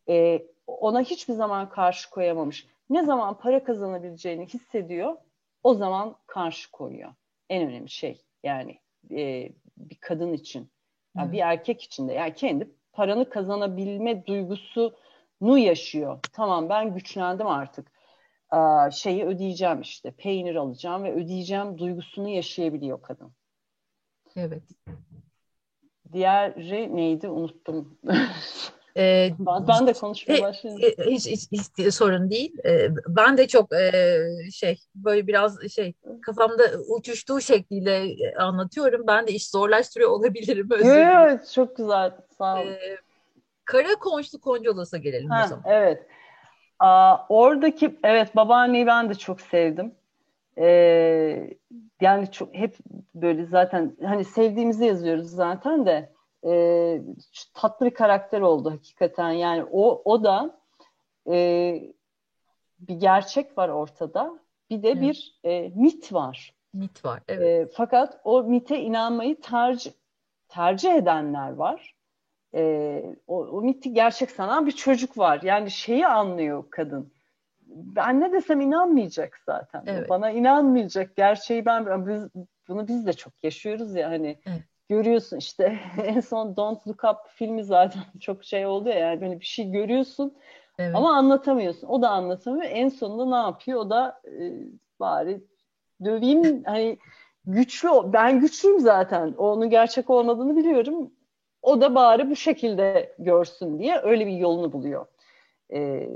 [0.09, 2.67] e, ona hiçbir zaman karşı koyamamış.
[2.89, 5.17] Ne zaman para kazanabileceğini hissediyor
[5.63, 7.13] o zaman karşı koyuyor.
[7.49, 8.79] En önemli şey yani
[9.11, 10.69] e, bir kadın için
[11.15, 11.33] yani evet.
[11.33, 16.19] bir erkek için de yani kendi paranı kazanabilme duygusunu yaşıyor.
[16.33, 17.91] Tamam ben güçlendim artık.
[18.91, 23.31] Şeyi ödeyeceğim işte peynir alacağım ve ödeyeceğim duygusunu yaşayabiliyor kadın.
[24.35, 24.63] Evet.
[26.13, 27.97] Diğeri neydi unuttum.
[28.97, 30.79] Ee, ben, ben de konuşmaya e, başladım.
[30.81, 32.53] E, hiç, hiç, hiç sorun değil.
[33.07, 33.69] Ben de çok
[34.53, 39.07] şey böyle biraz şey kafamda uçuştuğu şekliyle anlatıyorum.
[39.07, 40.69] Ben de iş zorlaştırıyor olabilirim.
[40.71, 42.11] Evet çok güzel.
[42.37, 42.67] Sağ olun.
[42.67, 42.97] Ee,
[43.65, 45.63] Kara Konçlu Koncolos'a gelelim ha, o zaman.
[45.67, 46.05] Evet.
[46.79, 49.95] Aa, oradaki evet babaanneyi ben de çok sevdim.
[50.57, 51.49] Ee,
[52.01, 52.77] yani çok hep
[53.15, 56.09] böyle zaten hani sevdiğimizi yazıyoruz zaten de
[56.45, 57.01] e,
[57.53, 59.31] tatlı bir karakter oldu hakikaten.
[59.31, 60.59] Yani o o da
[61.27, 61.81] e,
[62.79, 64.39] bir gerçek var ortada.
[64.69, 65.01] Bir de evet.
[65.01, 66.53] bir e, mit var.
[66.73, 67.21] Mit var.
[67.27, 67.69] Evet.
[67.69, 69.91] E, fakat o mite inanmayı tercih
[70.47, 71.95] tercih edenler var.
[72.53, 75.39] E, o, o miti gerçek sanan bir çocuk var.
[75.43, 77.13] Yani şeyi anlıyor kadın.
[77.67, 79.83] Ben ne desem inanmayacak zaten.
[79.87, 80.09] Evet.
[80.09, 81.15] Bana inanmayacak.
[81.15, 82.27] Gerçeği ben biz,
[82.67, 84.39] bunu biz de çok yaşıyoruz ya hani.
[84.45, 89.21] Evet görüyorsun işte en son Don't Look Up filmi zaten çok şey oldu ya yani
[89.21, 90.33] böyle bir şey görüyorsun
[90.79, 90.95] evet.
[90.95, 91.87] ama anlatamıyorsun.
[91.87, 92.71] O da anlatamıyor.
[92.71, 93.79] En sonunda ne yapıyor?
[93.79, 94.53] O da e,
[94.99, 95.43] bari
[96.05, 96.97] döveyim hani
[97.45, 99.33] güçlü ben güçlüyüm zaten.
[99.37, 101.11] Onun gerçek olmadığını biliyorum.
[101.61, 105.05] O da bari bu şekilde görsün diye öyle bir yolunu buluyor.
[105.73, 106.09] Ee,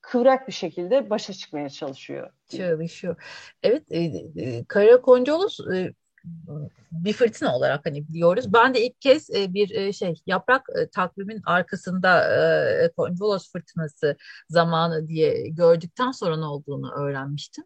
[0.00, 2.30] kıvrak bir şekilde başa çıkmaya çalışıyor.
[2.48, 3.16] Çalışıyor.
[3.62, 4.00] Evet, e,
[4.36, 5.92] e, Kara Koncolos e,
[6.92, 8.52] bir fırtına olarak hani biliyoruz.
[8.52, 12.34] Ben de ilk kez e, bir e, şey yaprak e, takvimin arkasında
[12.84, 14.16] e, Konvolos fırtınası
[14.48, 17.64] zamanı diye gördükten sonra ne olduğunu öğrenmiştim.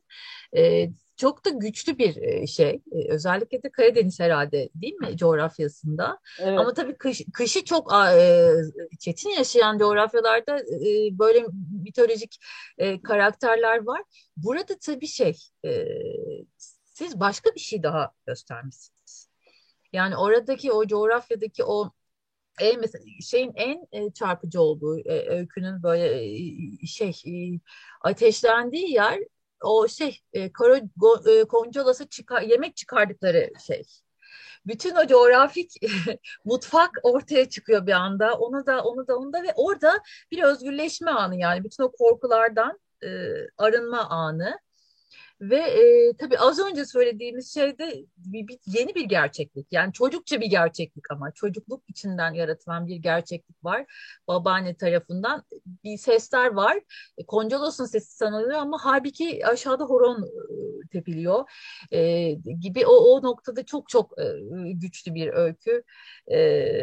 [1.19, 2.81] Çok da güçlü bir şey.
[3.09, 6.19] özellikle de Karadeniz herhalde değil mi coğrafyasında.
[6.41, 6.59] Evet.
[6.59, 7.93] Ama tabii kış, kışı çok
[8.99, 10.59] çetin yaşayan coğrafyalarda
[11.19, 11.45] böyle
[11.85, 12.41] mitolojik
[13.05, 14.03] karakterler var.
[14.37, 15.35] Burada tabii şey
[16.99, 19.31] siz başka bir şey daha göstermişsiniz.
[19.93, 21.91] Yani oradaki o coğrafyadaki o
[22.61, 26.25] en mesela şeyin en e, çarpıcı olduğu e, öykünün böyle
[26.83, 27.61] e, şey e,
[28.01, 29.19] ateşlendiği yer
[29.63, 33.83] o şey e, Karo, go, e, Koncolos'a çıkar, yemek çıkardıkları şey.
[34.67, 35.73] Bütün o coğrafik
[36.45, 38.39] mutfak ortaya çıkıyor bir anda.
[38.39, 42.81] Onu da onu da onu da ve orada bir özgürleşme anı yani bütün o korkulardan
[43.05, 43.09] e,
[43.59, 44.59] arınma anı.
[45.41, 49.67] Ve e, tabii az önce söylediğimiz şey de bir, bir, yeni bir gerçeklik.
[49.71, 53.87] Yani çocukça bir gerçeklik ama çocukluk içinden yaratılan bir gerçeklik var.
[54.29, 55.43] Babaanne tarafından
[55.85, 56.79] bir sesler var.
[57.19, 61.51] E, Koncalos'un sesi sanılıyor ama halbuki aşağıda horon e, tepiliyor
[61.93, 64.25] e, gibi o, o noktada çok çok e,
[64.73, 65.83] güçlü bir öykü.
[66.31, 66.79] E,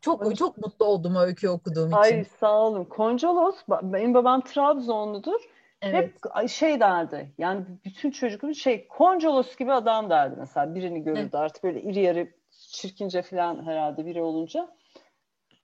[0.00, 1.96] çok çok mutlu oldum öykü okuduğum için.
[1.96, 2.84] Ay sağ olun.
[2.84, 5.40] Koncalos, benim babam Trabzonludur.
[5.84, 6.14] Evet.
[6.34, 7.32] Hep şey derdi.
[7.38, 10.74] Yani bütün çocukluğum şey Koncolos gibi adam derdi mesela.
[10.74, 11.34] Birini görürdü evet.
[11.34, 14.68] artık böyle iri yarı çirkince falan herhalde biri olunca.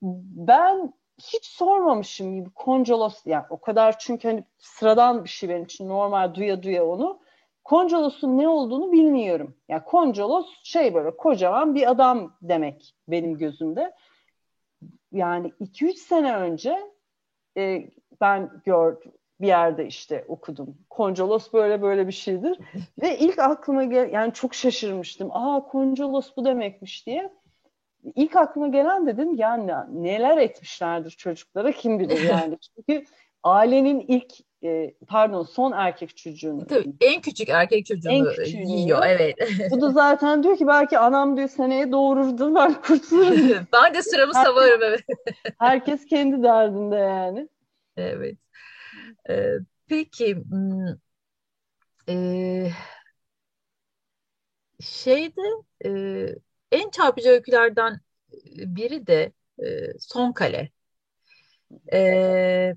[0.02, 5.88] Ben hiç sormamışım gibi Koncolos yani o kadar çünkü hani sıradan bir şey benim için
[5.88, 7.20] normal duya duya onu.
[7.64, 9.56] Koncolos'un ne olduğunu bilmiyorum.
[9.68, 13.94] Yani Koncolos şey böyle kocaman bir adam demek benim gözümde.
[15.12, 16.90] Yani 2-3 sene önce
[17.56, 17.88] e,
[18.20, 20.78] ben gördüm bir yerde işte okudum.
[20.90, 22.58] Koncolos böyle böyle bir şeydir.
[23.02, 25.28] Ve ilk aklıma gel yani çok şaşırmıştım.
[25.32, 27.32] Aa Koncolos bu demekmiş diye.
[28.14, 32.58] İlk aklıma gelen dedim yani neler etmişlerdir çocuklara kim bilir yani.
[32.76, 33.04] Çünkü
[33.42, 34.32] ailenin ilk
[34.64, 36.66] e, pardon son erkek çocuğunu.
[36.66, 39.02] Tabii en küçük erkek çocuğunu en yiyor.
[39.06, 39.36] Evet.
[39.70, 43.66] Bu da zaten diyor ki belki anam diyor seneye doğururdu ben kurtulurum.
[43.72, 45.00] ben de sıramı savarım evet.
[45.58, 47.48] Herkes kendi derdinde yani.
[47.96, 48.36] Evet.
[49.30, 49.58] Ee,
[49.88, 50.96] peki hmm,
[52.06, 52.72] e,
[54.80, 55.40] şeyde
[55.84, 55.90] e,
[56.72, 58.00] en çarpıcı öykülerden
[58.56, 59.32] biri de
[59.62, 60.70] e, Son Kale.
[61.92, 62.74] E,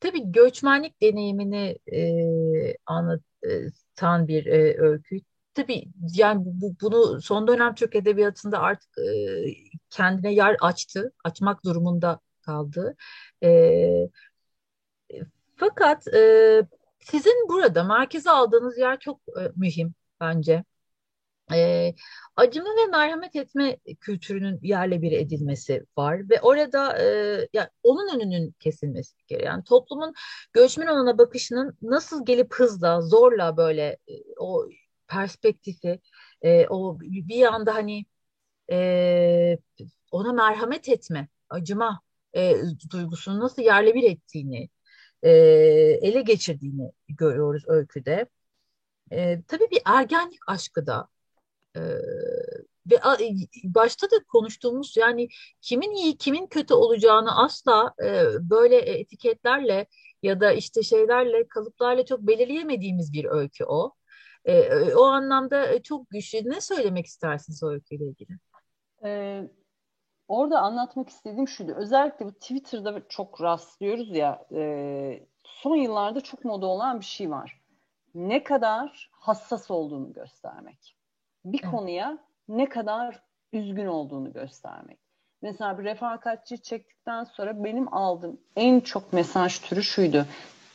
[0.00, 5.20] tabii göçmenlik deneyimini e, anlatan bir e, öykü.
[5.54, 9.04] Tabii yani bu, bunu son dönem Türk Edebiyatı'nda artık e,
[9.90, 12.96] kendine yer açtı, açmak durumunda kaldı.
[13.42, 13.48] E,
[15.60, 16.62] fakat e,
[17.00, 20.64] sizin burada merkeze aldığınız yer çok e, mühim bence.
[21.54, 21.94] E,
[22.36, 27.04] acıma ve merhamet etme kültürünün yerle bir edilmesi var ve orada e,
[27.52, 29.52] yani onun önünün kesilmesi gerekiyor.
[29.52, 30.14] Yani toplumun
[30.52, 34.68] göçmen olana bakışının nasıl gelip hızla, zorla böyle e, o
[35.08, 36.00] perspektifi,
[36.42, 38.04] e, o bir yanda hani
[38.72, 39.58] e,
[40.12, 42.00] ona merhamet etme, acıma
[42.36, 42.56] e,
[42.90, 44.68] duygusunu nasıl yerle bir ettiğini,
[45.22, 45.30] e,
[46.02, 48.26] ele geçirdiğini görüyoruz öyküde.
[49.12, 51.08] E, tabii bir ergenlik aşkı da
[51.76, 51.80] e,
[52.90, 53.00] ve
[53.64, 55.28] başta da konuştuğumuz yani
[55.60, 59.86] kimin iyi kimin kötü olacağını asla e, böyle etiketlerle
[60.22, 63.94] ya da işte şeylerle kalıplarla çok belirleyemediğimiz bir öykü o.
[64.44, 66.50] E, o anlamda çok güçlü.
[66.50, 68.32] Ne söylemek istersiniz o öyküyle ilgili?
[70.30, 71.72] Orada anlatmak istediğim şuydu.
[71.76, 77.60] Özellikle bu Twitter'da çok rastlıyoruz ya e, son yıllarda çok moda olan bir şey var.
[78.14, 80.96] Ne kadar hassas olduğunu göstermek
[81.44, 81.70] bir evet.
[81.70, 82.18] konuya
[82.48, 83.22] ne kadar
[83.52, 84.98] üzgün olduğunu göstermek.
[85.42, 90.26] Mesela bir refakatçi çektikten sonra benim aldığım en çok mesaj türü şuydu.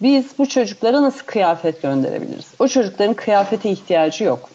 [0.01, 2.55] Biz bu çocuklara nasıl kıyafet gönderebiliriz?
[2.59, 4.49] O çocukların kıyafete ihtiyacı yok.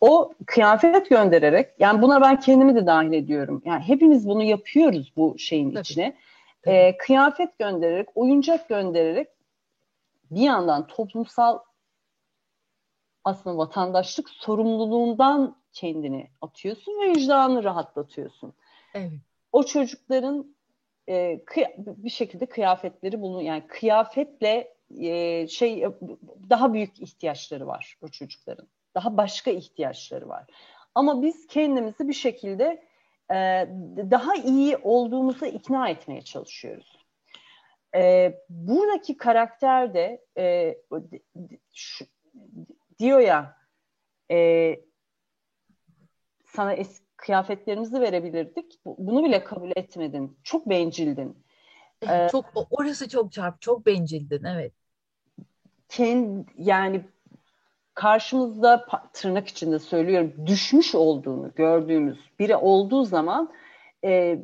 [0.00, 3.62] O kıyafet göndererek, yani buna ben kendimi de dahil ediyorum.
[3.64, 5.80] Yani hepimiz bunu yapıyoruz bu şeyin Tabii.
[5.80, 6.16] içine.
[6.62, 6.74] Tabii.
[6.74, 9.28] Ee, kıyafet göndererek, oyuncak göndererek
[10.30, 11.58] bir yandan toplumsal
[13.24, 18.52] aslında vatandaşlık sorumluluğundan kendini atıyorsun ve vicdanını rahatlatıyorsun.
[18.94, 19.12] Evet.
[19.52, 20.54] O çocukların
[21.08, 21.40] e,
[21.86, 25.84] bir şekilde kıyafetleri bulun yani kıyafetle e, şey
[26.50, 28.66] daha büyük ihtiyaçları var o çocukların.
[28.98, 30.44] Daha başka ihtiyaçları var.
[30.94, 32.82] Ama biz kendimizi bir şekilde
[33.30, 33.34] e,
[34.10, 36.98] daha iyi olduğumuza ikna etmeye çalışıyoruz.
[37.94, 40.76] E, buradaki karakter de e,
[41.74, 42.04] şu,
[42.98, 43.56] diyor ya
[44.30, 44.74] e,
[46.46, 48.80] sana eski kıyafetlerimizi verebilirdik.
[48.84, 50.38] Bunu bile kabul etmedin.
[50.42, 51.44] Çok bencildin.
[52.08, 54.72] Ee, çok orası çok çarp, çok bencildin evet.
[55.88, 57.04] Kend, yani
[57.98, 63.52] karşımızda tırnak içinde söylüyorum düşmüş olduğunu gördüğümüz biri olduğu zaman
[64.04, 64.38] e,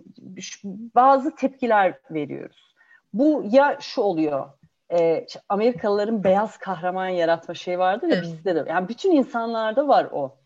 [0.94, 2.74] bazı tepkiler veriyoruz.
[3.12, 4.48] Bu ya şu oluyor
[4.92, 8.64] e, Amerikalıların beyaz kahraman yaratma şey vardır ya bizde de.
[8.68, 10.36] Yani bütün insanlarda var o.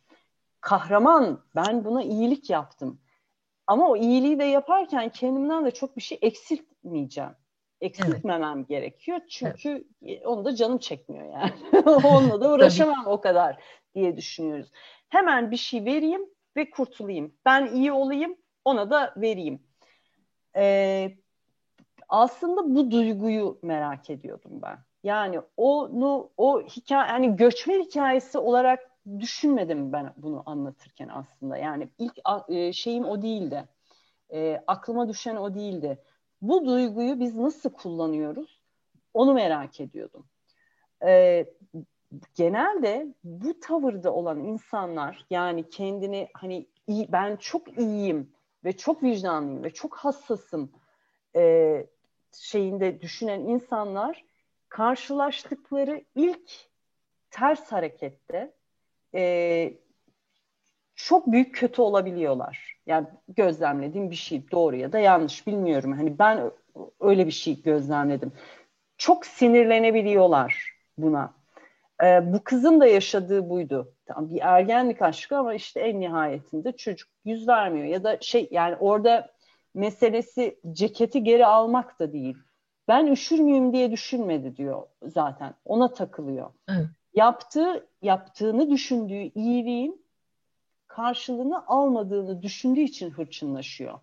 [0.60, 3.00] Kahraman ben buna iyilik yaptım.
[3.66, 7.32] Ama o iyiliği de yaparken kendimden de çok bir şey eksiltmeyeceğim.
[7.80, 8.68] Eksiltmemem evet.
[8.68, 9.20] gerekiyor.
[9.28, 10.26] Çünkü evet.
[10.26, 11.52] onu da canım çekmiyor yani.
[12.04, 13.56] Onunla da uğraşamam o kadar
[13.94, 14.70] diye düşünüyoruz.
[15.08, 16.26] Hemen bir şey vereyim
[16.56, 17.34] ve kurtulayım.
[17.44, 19.62] Ben iyi olayım ona da vereyim.
[20.56, 21.16] Ee,
[22.08, 24.78] aslında bu duyguyu merak ediyordum ben.
[25.02, 28.80] Yani onu o hikaye yani göçmen hikayesi olarak
[29.18, 31.56] düşünmedim ben bunu anlatırken aslında.
[31.56, 32.18] Yani ilk
[32.48, 33.64] e, şeyim o değildi.
[34.32, 35.98] E, aklıma düşen o değildi.
[36.42, 38.60] Bu duyguyu biz nasıl kullanıyoruz?
[39.14, 40.26] Onu merak ediyordum.
[41.06, 41.44] E,
[42.34, 48.32] genelde bu tavırda olan insanlar yani kendini hani iyi, ben çok iyiyim
[48.64, 50.72] ve çok vicdanlıyım ve çok hassasım
[51.36, 51.86] e,
[52.32, 54.24] şeyinde düşünen insanlar
[54.68, 56.50] karşılaştıkları ilk
[57.30, 58.54] ters harekette
[59.14, 59.74] e,
[60.94, 62.77] çok büyük kötü olabiliyorlar.
[62.88, 65.92] Yani gözlemlediğim bir şey doğru ya da yanlış bilmiyorum.
[65.92, 66.50] Hani ben
[67.00, 68.32] öyle bir şey gözlemledim.
[68.98, 71.34] Çok sinirlenebiliyorlar buna.
[72.02, 73.92] Ee, bu kızın da yaşadığı buydu.
[74.06, 78.76] Tamam, bir ergenlik aşkı ama işte en nihayetinde çocuk yüz vermiyor ya da şey yani
[78.76, 79.30] orada
[79.74, 82.36] meselesi ceketi geri almak da değil.
[82.88, 85.54] Ben üşür müyüm diye düşünmedi diyor zaten.
[85.64, 86.50] Ona takılıyor.
[86.68, 86.86] Evet.
[87.14, 90.02] Yaptığı, yaptığını düşündüğü iyiliğin
[90.88, 93.98] karşılığını almadığını düşündüğü için hırçınlaşıyor.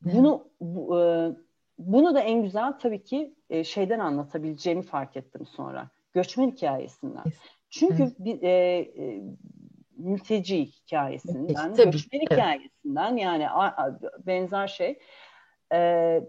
[0.00, 1.32] Bunu bu, e,
[1.78, 5.90] bunu da en güzel tabii ki e, şeyden anlatabileceğimi fark ettim sonra.
[6.12, 7.24] Göçmen hikayesinden.
[7.70, 8.14] Çünkü evet.
[8.18, 9.22] bir, e, e,
[9.96, 12.30] mülteci hikayesinden, Tabii, göçmen evet.
[12.30, 14.98] hikayesinden yani a, a, benzer şey.
[15.72, 16.20] E,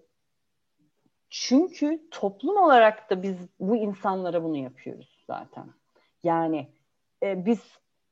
[1.30, 5.66] çünkü toplum olarak da biz bu insanlara bunu yapıyoruz zaten.
[6.24, 6.68] Yani
[7.24, 7.60] e, biz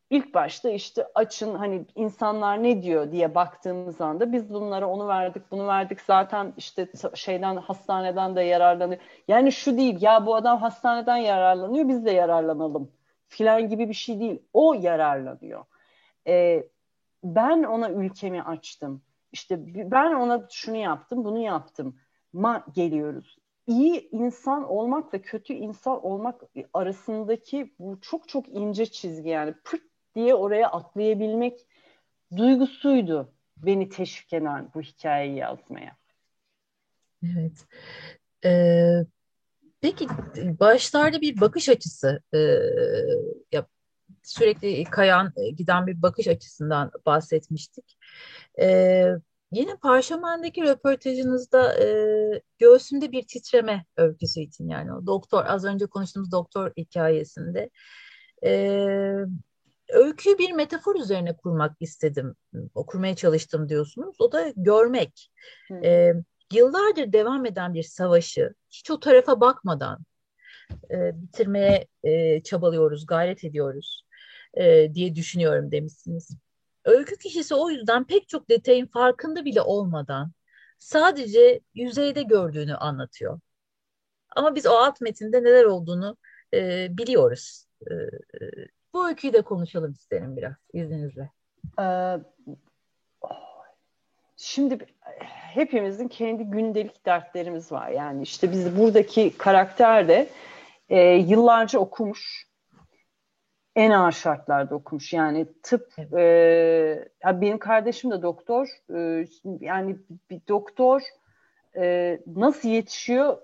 [0.09, 5.51] ilk başta işte açın hani insanlar ne diyor diye baktığımız anda biz bunlara onu verdik
[5.51, 9.01] bunu verdik zaten işte şeyden hastaneden de yararlanıyor.
[9.27, 12.91] Yani şu değil ya bu adam hastaneden yararlanıyor biz de yararlanalım
[13.27, 14.41] filan gibi bir şey değil.
[14.53, 15.65] O yararlanıyor.
[16.27, 16.67] Ee,
[17.23, 19.01] ben ona ülkemi açtım.
[19.31, 19.59] İşte
[19.91, 21.99] ben ona şunu yaptım bunu yaptım
[22.33, 23.37] ma geliyoruz.
[23.67, 26.41] İyi insan olmak ve kötü insan olmak
[26.73, 31.67] arasındaki bu çok çok ince çizgi yani pırt diye oraya atlayabilmek
[32.37, 35.97] duygusuydu beni teşvik eden bu hikayeyi yazmaya.
[37.23, 37.65] Evet.
[38.45, 39.05] Ee,
[39.81, 40.07] peki
[40.59, 42.37] başlarda bir bakış açısı e,
[43.51, 43.67] ya,
[44.23, 47.97] sürekli kayan giden bir bakış açısından bahsetmiştik.
[48.59, 49.11] Ee,
[49.51, 51.87] Yine Parşömen'deki röportajınızda e,
[52.57, 57.69] göğsünde bir titreme öyküsü için yani o doktor az önce konuştuğumuz doktor hikayesinde
[58.43, 58.51] e,
[59.89, 62.35] öyküyü bir metafor üzerine kurmak istedim,
[62.75, 64.15] okurmaya çalıştım diyorsunuz.
[64.19, 65.31] O da görmek.
[65.83, 66.13] E,
[66.53, 69.99] yıllardır devam eden bir savaşı hiç o tarafa bakmadan
[70.91, 74.05] e, bitirmeye e, çabalıyoruz, gayret ediyoruz
[74.53, 76.29] e, diye düşünüyorum demişsiniz.
[76.85, 80.31] Öykü kişisi o yüzden pek çok detayın farkında bile olmadan
[80.79, 83.39] sadece yüzeyde gördüğünü anlatıyor.
[84.35, 86.17] Ama biz o alt metinde neler olduğunu
[86.53, 87.65] e, biliyoruz.
[87.91, 88.67] E, e,
[88.97, 91.29] bu öyküyü de konuşalım isterim biraz izninizle.
[91.79, 92.17] Ee,
[94.37, 94.77] şimdi
[95.53, 97.89] hepimizin kendi gündelik dertlerimiz var.
[97.89, 100.29] Yani işte biz buradaki karakter de
[100.89, 102.47] e, yıllarca okumuş,
[103.75, 105.13] en ağır şartlarda okumuş.
[105.13, 108.67] Yani tıp e, benim kardeşim de doktor.
[108.95, 109.27] E,
[109.59, 109.97] yani
[110.29, 111.01] bir doktor
[111.75, 113.37] e, nasıl yetişiyor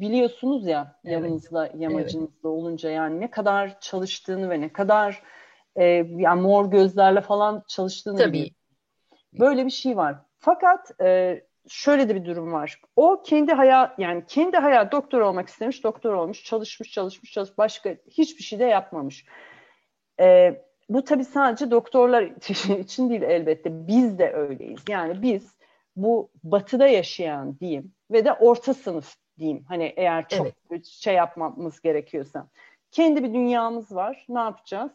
[0.00, 1.14] biliyorsunuz ya evet.
[1.14, 2.44] yanınızda yamacınızda evet.
[2.44, 5.22] olunca yani ne kadar çalıştığını ve ne kadar
[5.76, 5.84] e,
[6.16, 8.50] yani mor gözlerle falan çalıştığını Tabii.
[9.32, 10.16] Böyle bir şey var.
[10.38, 12.80] Fakat e, şöyle de bir durum var.
[12.96, 17.96] O kendi hayat yani kendi hayat doktor olmak istemiş, doktor olmuş, çalışmış, çalışmış, çalışmış, başka
[18.10, 19.24] hiçbir şey de yapmamış.
[20.20, 20.54] E,
[20.88, 22.22] bu tabii sadece doktorlar
[22.80, 23.86] için değil elbette.
[23.88, 24.80] Biz de öyleyiz.
[24.88, 25.54] Yani biz
[25.96, 29.64] bu batıda yaşayan diyeyim ve de orta sınıf diyeyim.
[29.68, 30.86] Hani eğer çok evet.
[30.86, 32.48] şey yapmamız gerekiyorsa.
[32.90, 34.24] Kendi bir dünyamız var.
[34.28, 34.92] Ne yapacağız?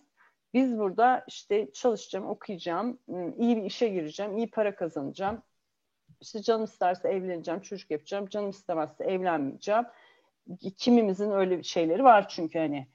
[0.53, 2.99] Biz burada işte çalışacağım, okuyacağım,
[3.37, 5.41] iyi bir işe gireceğim, iyi para kazanacağım.
[6.21, 8.27] İşte canım isterse evleneceğim, çocuk yapacağım.
[8.27, 9.85] Canım istemezse evlenmeyeceğim.
[10.77, 12.87] Kimimizin öyle şeyleri var çünkü hani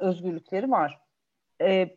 [0.00, 1.06] özgürlükleri var
[1.60, 1.96] e,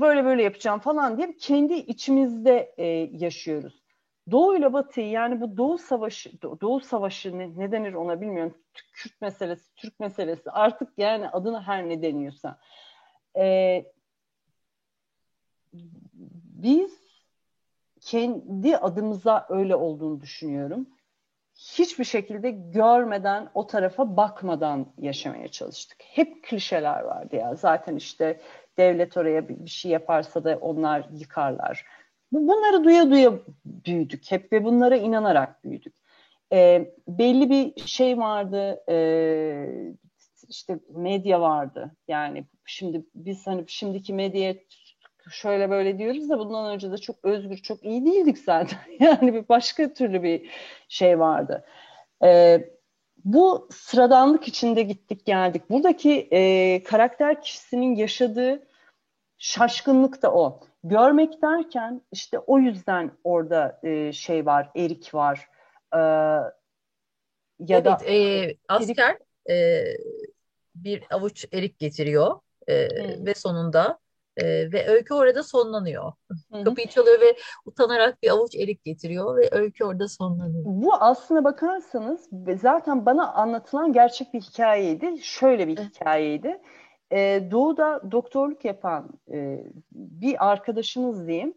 [0.00, 3.79] böyle böyle yapacağım falan diye kendi içimizde e, yaşıyoruz.
[4.30, 8.54] Doğu ile Batı'yı yani bu Doğu Savaşı, Doğu Savaşı ne, ne denir ona bilmiyorum.
[8.92, 12.58] Kürt meselesi, Türk meselesi artık yani adını her ne deniyorsa.
[13.36, 13.84] E,
[15.72, 17.00] biz
[18.00, 20.86] kendi adımıza öyle olduğunu düşünüyorum.
[21.54, 25.98] Hiçbir şekilde görmeden, o tarafa bakmadan yaşamaya çalıştık.
[26.04, 27.54] Hep klişeler vardı ya.
[27.54, 28.40] Zaten işte
[28.78, 31.86] devlet oraya bir şey yaparsa da onlar yıkarlar.
[32.32, 33.32] Bunları duya duya
[33.64, 35.94] büyüdük hep ve bunlara inanarak büyüdük.
[36.52, 38.96] E, belli bir şey vardı, e,
[40.48, 41.96] işte medya vardı.
[42.08, 44.54] Yani şimdi biz hani şimdiki medyaya
[45.30, 48.78] şöyle böyle diyoruz da bundan önce de çok özgür, çok iyi değildik zaten.
[49.00, 50.50] Yani bir başka türlü bir
[50.88, 51.64] şey vardı.
[52.24, 52.60] E,
[53.24, 55.70] bu sıradanlık içinde gittik geldik.
[55.70, 58.66] Buradaki e, karakter kişisinin yaşadığı
[59.38, 60.60] şaşkınlık da o.
[60.84, 65.48] Görmek derken işte o yüzden orada e, şey var, erik var.
[65.94, 69.18] E, ya evet, da e, asker
[69.48, 69.50] erik...
[69.50, 69.84] e,
[70.74, 72.88] bir avuç erik getiriyor e,
[73.26, 73.98] ve sonunda
[74.36, 76.12] e, ve öykü orada sonlanıyor.
[76.52, 76.64] Hı-hı.
[76.64, 80.64] Kapıyı çalıyor ve utanarak bir avuç erik getiriyor ve öykü orada sonlanıyor.
[80.66, 82.28] Bu aslına bakarsanız
[82.60, 85.18] zaten bana anlatılan gerçek bir hikayeydi.
[85.22, 86.60] Şöyle bir hikayeydi
[87.12, 91.54] e, Doğu'da doktorluk yapan e, bir arkadaşımız diyeyim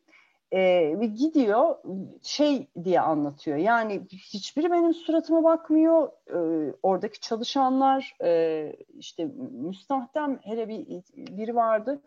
[0.53, 1.75] e, gidiyor
[2.21, 3.57] şey diye anlatıyor.
[3.57, 6.09] Yani hiçbiri benim suratıma bakmıyor.
[6.29, 10.87] E, oradaki çalışanlar e, işte müstahdem hele bir
[11.17, 12.01] biri vardı.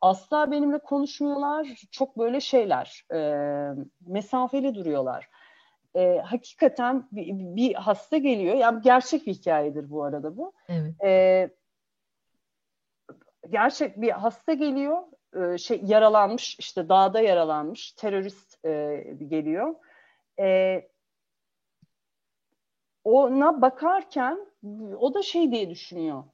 [0.00, 1.68] Asla benimle konuşmuyorlar.
[1.90, 3.04] Çok böyle şeyler.
[3.14, 3.18] E,
[4.06, 5.28] mesafeli duruyorlar.
[5.96, 8.54] e, hakikaten bir, bir hasta geliyor.
[8.54, 10.52] Yani gerçek bir hikayedir bu arada bu.
[10.68, 10.94] Evet.
[11.04, 11.50] E,
[13.50, 14.98] gerçek bir hasta geliyor.
[15.36, 18.96] E, şey yaralanmış işte dağda yaralanmış terörist e,
[19.28, 19.74] geliyor.
[20.40, 20.80] E,
[23.04, 24.46] ona bakarken
[24.98, 26.24] o da şey diye düşünüyor.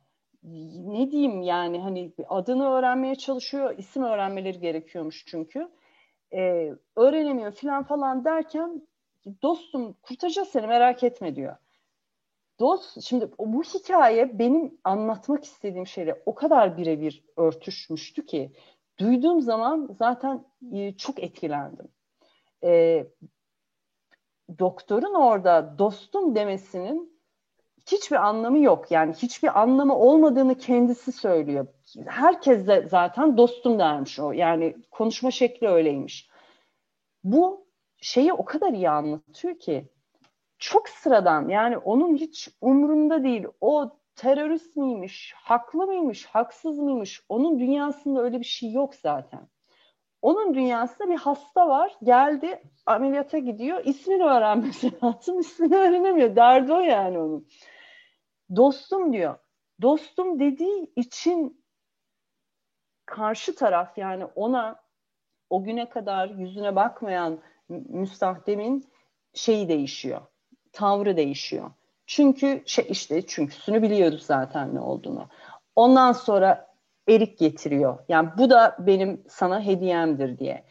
[0.42, 3.78] Ne diyeyim yani hani adını öğrenmeye çalışıyor.
[3.78, 5.68] isim öğrenmeleri gerekiyormuş çünkü.
[6.32, 8.82] Ee, öğrenemiyor falan falan derken
[9.42, 11.56] dostum kurtaracağız seni merak etme diyor.
[12.61, 18.52] Dost, şimdi bu hikaye benim anlatmak istediğim şeyle o kadar birebir örtüşmüştü ki
[18.98, 21.88] duyduğum zaman zaten e, çok etkilendim.
[22.64, 23.06] E,
[24.58, 27.20] doktorun orada dostum demesinin
[27.86, 28.90] hiçbir anlamı yok.
[28.90, 31.66] Yani hiçbir anlamı olmadığını kendisi söylüyor.
[32.06, 34.32] Herkes de zaten dostum dermiş o.
[34.32, 36.28] Yani konuşma şekli öyleymiş.
[37.24, 39.88] Bu şeyi o kadar iyi anlatıyor ki
[40.61, 43.46] çok sıradan yani onun hiç umrunda değil.
[43.61, 47.24] O terörist miymiş, haklı mıymış, haksız mıymış?
[47.28, 49.48] Onun dünyasında öyle bir şey yok zaten.
[50.22, 51.96] Onun dünyasında bir hasta var.
[52.02, 53.84] Geldi ameliyata gidiyor.
[53.84, 55.40] İsmini öğrenmesi lazım.
[55.40, 56.36] İsmini öğrenemiyor.
[56.36, 57.48] Derdi o yani onun.
[58.56, 59.38] Dostum diyor.
[59.82, 61.64] Dostum dediği için
[63.06, 64.82] karşı taraf yani ona
[65.50, 68.84] o güne kadar yüzüne bakmayan müstahdemin
[69.34, 70.20] şeyi değişiyor.
[70.73, 71.71] Tavrı değişiyor.
[72.07, 75.29] Çünkü şey işte çünküsünü biliyoruz zaten ne olduğunu.
[75.77, 76.71] Ondan sonra
[77.09, 77.99] erik getiriyor.
[78.09, 80.64] Yani bu da benim sana hediyemdir diye.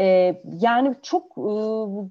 [0.00, 1.52] Ee, yani çok e,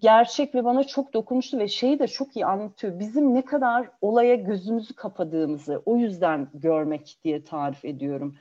[0.01, 2.99] gerçek ve bana çok dokunmuştu ve şeyi de çok iyi anlatıyor.
[2.99, 8.35] Bizim ne kadar olaya gözümüzü kapadığımızı o yüzden görmek diye tarif ediyorum.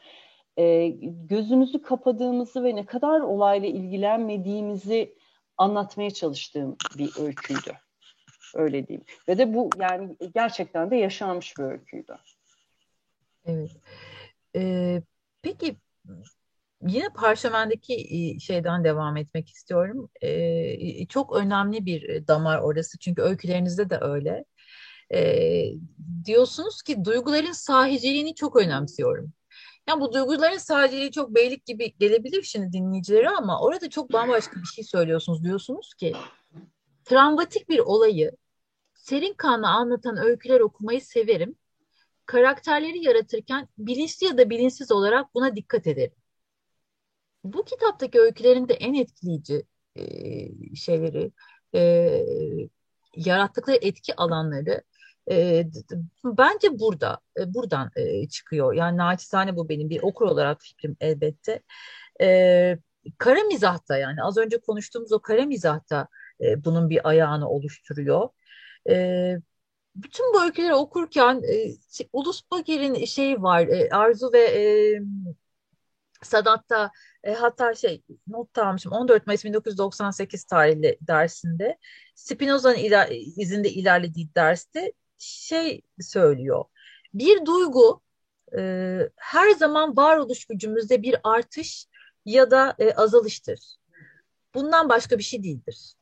[0.58, 0.88] Ee,
[1.28, 5.14] gözümüzü kapadığımızı ve ne kadar olayla ilgilenmediğimizi
[5.58, 7.72] anlatmaya çalıştığım bir öyküydü.
[8.54, 9.04] Öyle diyeyim.
[9.28, 12.16] Ve de bu yani gerçekten de yaşanmış bir öyküydü.
[13.44, 13.70] Evet.
[14.56, 15.02] Ee,
[15.42, 15.76] peki
[16.86, 20.10] yine parşömendeki e, şeyden devam etmek istiyorum.
[20.22, 24.44] Ee, çok önemli bir damar orası çünkü öykülerinizde de öyle.
[25.12, 25.64] Ee,
[26.24, 29.32] diyorsunuz ki duyguların sahiciliğini çok önemsiyorum.
[29.88, 34.66] Yani bu duyguların sahiciliği çok beylik gibi gelebilir şimdi dinleyicilere ama orada çok bambaşka bir
[34.66, 35.44] şey söylüyorsunuz.
[35.44, 36.12] Diyorsunuz ki
[37.10, 38.32] travmatik bir olayı
[38.94, 41.54] serin kanlı anlatan öyküler okumayı severim
[42.26, 46.14] karakterleri yaratırken bilinçli ya da bilinçsiz olarak buna dikkat ederim.
[47.44, 49.62] Bu kitaptaki öykülerin de en etkileyici
[49.96, 50.04] e,
[50.74, 51.32] şeyleri,
[51.74, 51.80] e,
[53.16, 54.82] yarattıkları etki alanları
[55.30, 55.66] e,
[56.24, 58.74] bence burada, e, buradan e, çıkıyor.
[58.74, 61.62] Yani naçizane bu benim bir okur olarak fikrim elbette.
[62.20, 62.78] E,
[63.18, 66.08] kara mizahta yani az önce konuştuğumuz o kara mizahta
[66.40, 68.28] e, bunun bir ayağını oluşturuyor.
[68.90, 69.36] E,
[69.96, 74.62] bütün bu öyküleri okurken e, şey, Ulus Bager'in şeyi var, e, Arzu ve e,
[76.22, 76.90] Sadat'ta
[77.24, 81.78] e, hatta şey not almışım 14 Mayıs 1998 tarihli dersinde
[82.14, 86.64] Spinoza'nın iler, izinde ilerlediği derste şey söylüyor.
[87.14, 88.02] Bir duygu
[88.58, 91.86] e, her zaman varoluş gücümüzde bir artış
[92.24, 93.76] ya da e, azalıştır.
[94.54, 95.94] Bundan başka bir şey değildir.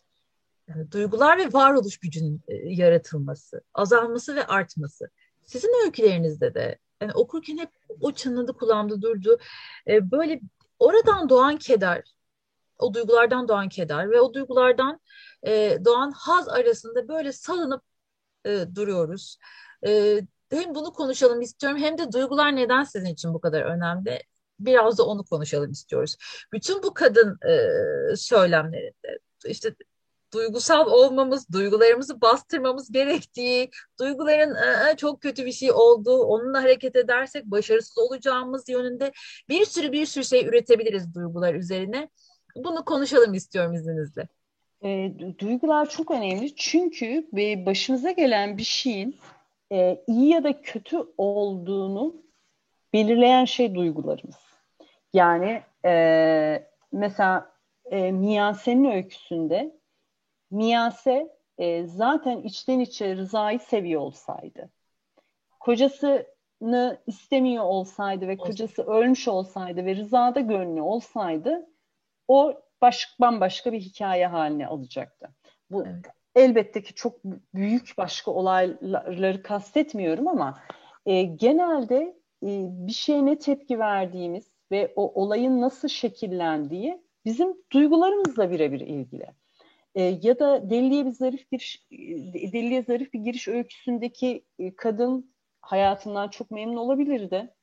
[0.69, 5.11] Yani duygular ve varoluş gücünün e, yaratılması, azalması ve artması.
[5.45, 9.39] Sizin öykülerinizde de yani okurken hep o çınladı kulağımda durdu.
[9.87, 10.41] E, böyle
[10.79, 12.15] oradan doğan keder,
[12.79, 15.01] o duygulardan doğan keder ve o duygulardan
[15.47, 17.83] e, doğan haz arasında böyle salınıp
[18.45, 19.39] e, duruyoruz.
[19.87, 24.23] E, hem bunu konuşalım istiyorum hem de duygular neden sizin için bu kadar önemli?
[24.61, 26.17] Biraz da onu konuşalım istiyoruz.
[26.53, 29.75] Bütün bu kadın e, söylemlerinde işte
[30.35, 33.71] duygusal olmamız, duygularımızı bastırmamız gerektiği,
[34.01, 39.13] duyguların e, çok kötü bir şey olduğu, onunla hareket edersek başarısız olacağımız yönünde
[39.49, 42.09] bir sürü bir sürü şey üretebiliriz duygular üzerine.
[42.57, 44.29] Bunu konuşalım istiyorum izninizle.
[44.85, 47.29] E, duygular çok önemli çünkü
[47.67, 49.17] başımıza gelen bir şeyin
[49.73, 52.17] e, iyi ya da kötü olduğunu
[52.93, 54.37] belirleyen şey duygularımız.
[55.13, 57.53] Yani e, mesela
[57.91, 59.78] e, Miyase'nin öyküsünde
[60.51, 64.71] Miyase e, zaten içten içe Rıza'yı seviyor olsaydı,
[65.61, 71.67] kocasını istemiyor olsaydı ve kocası ölmüş olsaydı ve Rıza'da gönlü olsaydı
[72.29, 75.29] o baş, bambaşka bir hikaye haline alacaktı.
[75.71, 76.07] Bu evet.
[76.35, 77.25] elbette ki çok
[77.55, 80.59] büyük başka olayları kastetmiyorum ama
[81.07, 81.97] e, genelde
[82.43, 89.27] e, bir şeye ne tepki verdiğimiz ve o olayın nasıl şekillendiği bizim duygularımızla birebir ilgili.
[89.95, 91.87] E, ya da Deliye bir zarif bir
[92.53, 97.55] Deliye zarif bir giriş öyküsündeki e, kadın hayatından çok memnun olabilirdi.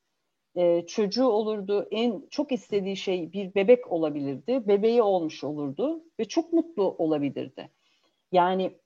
[0.55, 1.87] E, çocuğu olurdu.
[1.91, 4.67] En çok istediği şey bir bebek olabilirdi.
[4.67, 7.69] Bebeği olmuş olurdu ve çok mutlu olabilirdi.
[8.31, 8.77] Yani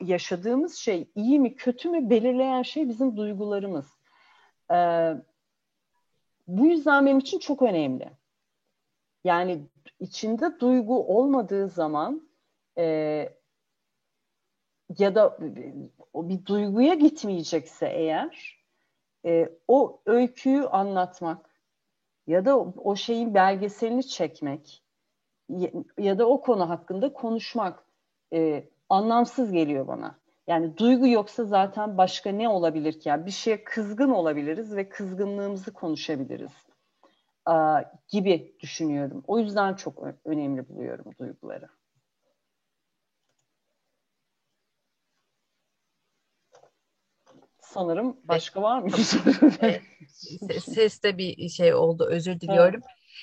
[0.00, 3.86] yaşadığımız şey iyi mi kötü mü belirleyen şey bizim duygularımız.
[4.72, 5.14] Ee,
[6.46, 8.10] bu yüzden benim için çok önemli.
[9.24, 9.66] Yani
[10.00, 12.25] içinde duygu olmadığı zaman
[12.78, 13.28] e,
[14.98, 15.38] ya da
[16.12, 18.62] o bir duyguya gitmeyecekse eğer
[19.24, 21.50] e, o öyküyü anlatmak
[22.26, 24.82] ya da o, şeyin belgeselini çekmek
[25.98, 27.84] ya, da o konu hakkında konuşmak
[28.32, 30.18] e, anlamsız geliyor bana.
[30.46, 33.08] Yani duygu yoksa zaten başka ne olabilir ki?
[33.08, 36.52] Yani bir şeye kızgın olabiliriz ve kızgınlığımızı konuşabiliriz
[38.08, 39.24] gibi düşünüyorum.
[39.26, 41.68] O yüzden çok önemli buluyorum duyguları.
[47.72, 48.90] Sanırım başka var mı?
[50.60, 52.80] Seste bir şey oldu özür diliyorum.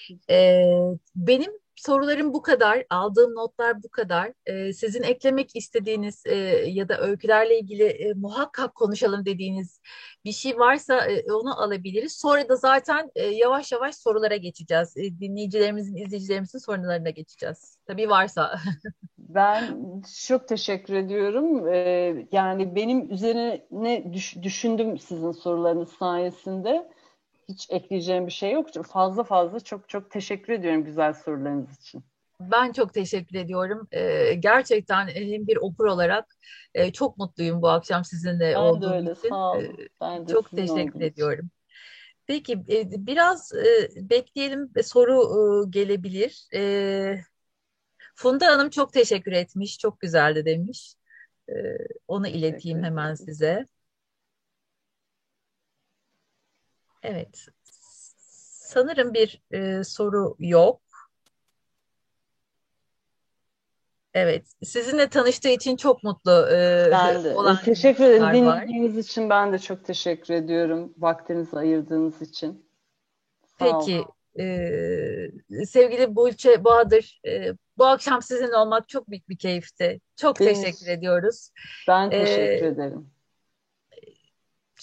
[0.10, 0.20] Evet.
[0.30, 4.34] Ee, benim sorularım bu kadar, aldığım notlar bu kadar.
[4.46, 6.36] Ee, sizin eklemek istediğiniz e,
[6.68, 9.82] ya da öykülerle ilgili e, muhakkak konuşalım dediğiniz
[10.26, 12.14] bir şey varsa e, onu alabiliriz.
[12.14, 14.98] Sonra da zaten e, yavaş yavaş sorulara geçeceğiz.
[14.98, 17.78] E, dinleyicilerimizin, izleyicilerimizin sorularına geçeceğiz.
[17.86, 18.60] Tabii varsa.
[19.18, 19.78] ben
[20.28, 21.68] çok teşekkür ediyorum.
[21.68, 26.90] Ee, yani benim üzerine düş, düşündüm sizin sorularınız sayesinde
[27.50, 28.70] hiç ekleyeceğim bir şey yok.
[28.88, 32.04] Fazla fazla çok çok teşekkür ediyorum güzel sorularınız için.
[32.40, 33.88] Ben çok teşekkür ediyorum.
[33.92, 36.26] Ee, gerçekten hem bir okur olarak
[36.74, 39.30] e, çok mutluyum bu akşam sizinle ben olduğum de öyle, için.
[39.30, 39.78] Sağ olun.
[40.02, 41.50] Ben de çok teşekkür ediyorum.
[42.28, 46.48] Peki e, biraz e, bekleyelim soru e, gelebilir.
[46.54, 47.16] E,
[48.16, 49.80] Funda Hanım çok teşekkür etmiş.
[49.80, 50.96] Çok güzeldi demiş.
[51.50, 51.54] E,
[52.08, 53.68] onu ileteyim hemen size.
[57.04, 57.48] Evet.
[58.74, 60.82] Sanırım bir e, soru yok.
[64.14, 64.46] Evet.
[64.64, 67.36] Sizinle tanıştığı için çok mutlu e, ben de.
[67.36, 68.34] olan Teşekkür ederim.
[68.34, 70.94] Dinlediğiniz için ben de çok teşekkür ediyorum.
[70.98, 72.66] Vaktinizi ayırdığınız için.
[73.60, 74.06] Sağ Peki.
[74.40, 80.02] E, sevgili Bulçe Bahadır, e, bu akşam sizinle olmak çok büyük bir keyifti.
[80.16, 81.50] Çok Benim, teşekkür ediyoruz.
[81.88, 83.13] Ben teşekkür ee, ederim.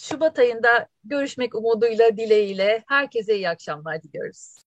[0.03, 4.65] Şubat ayında görüşmek umuduyla, dileğiyle herkese iyi akşamlar diliyoruz.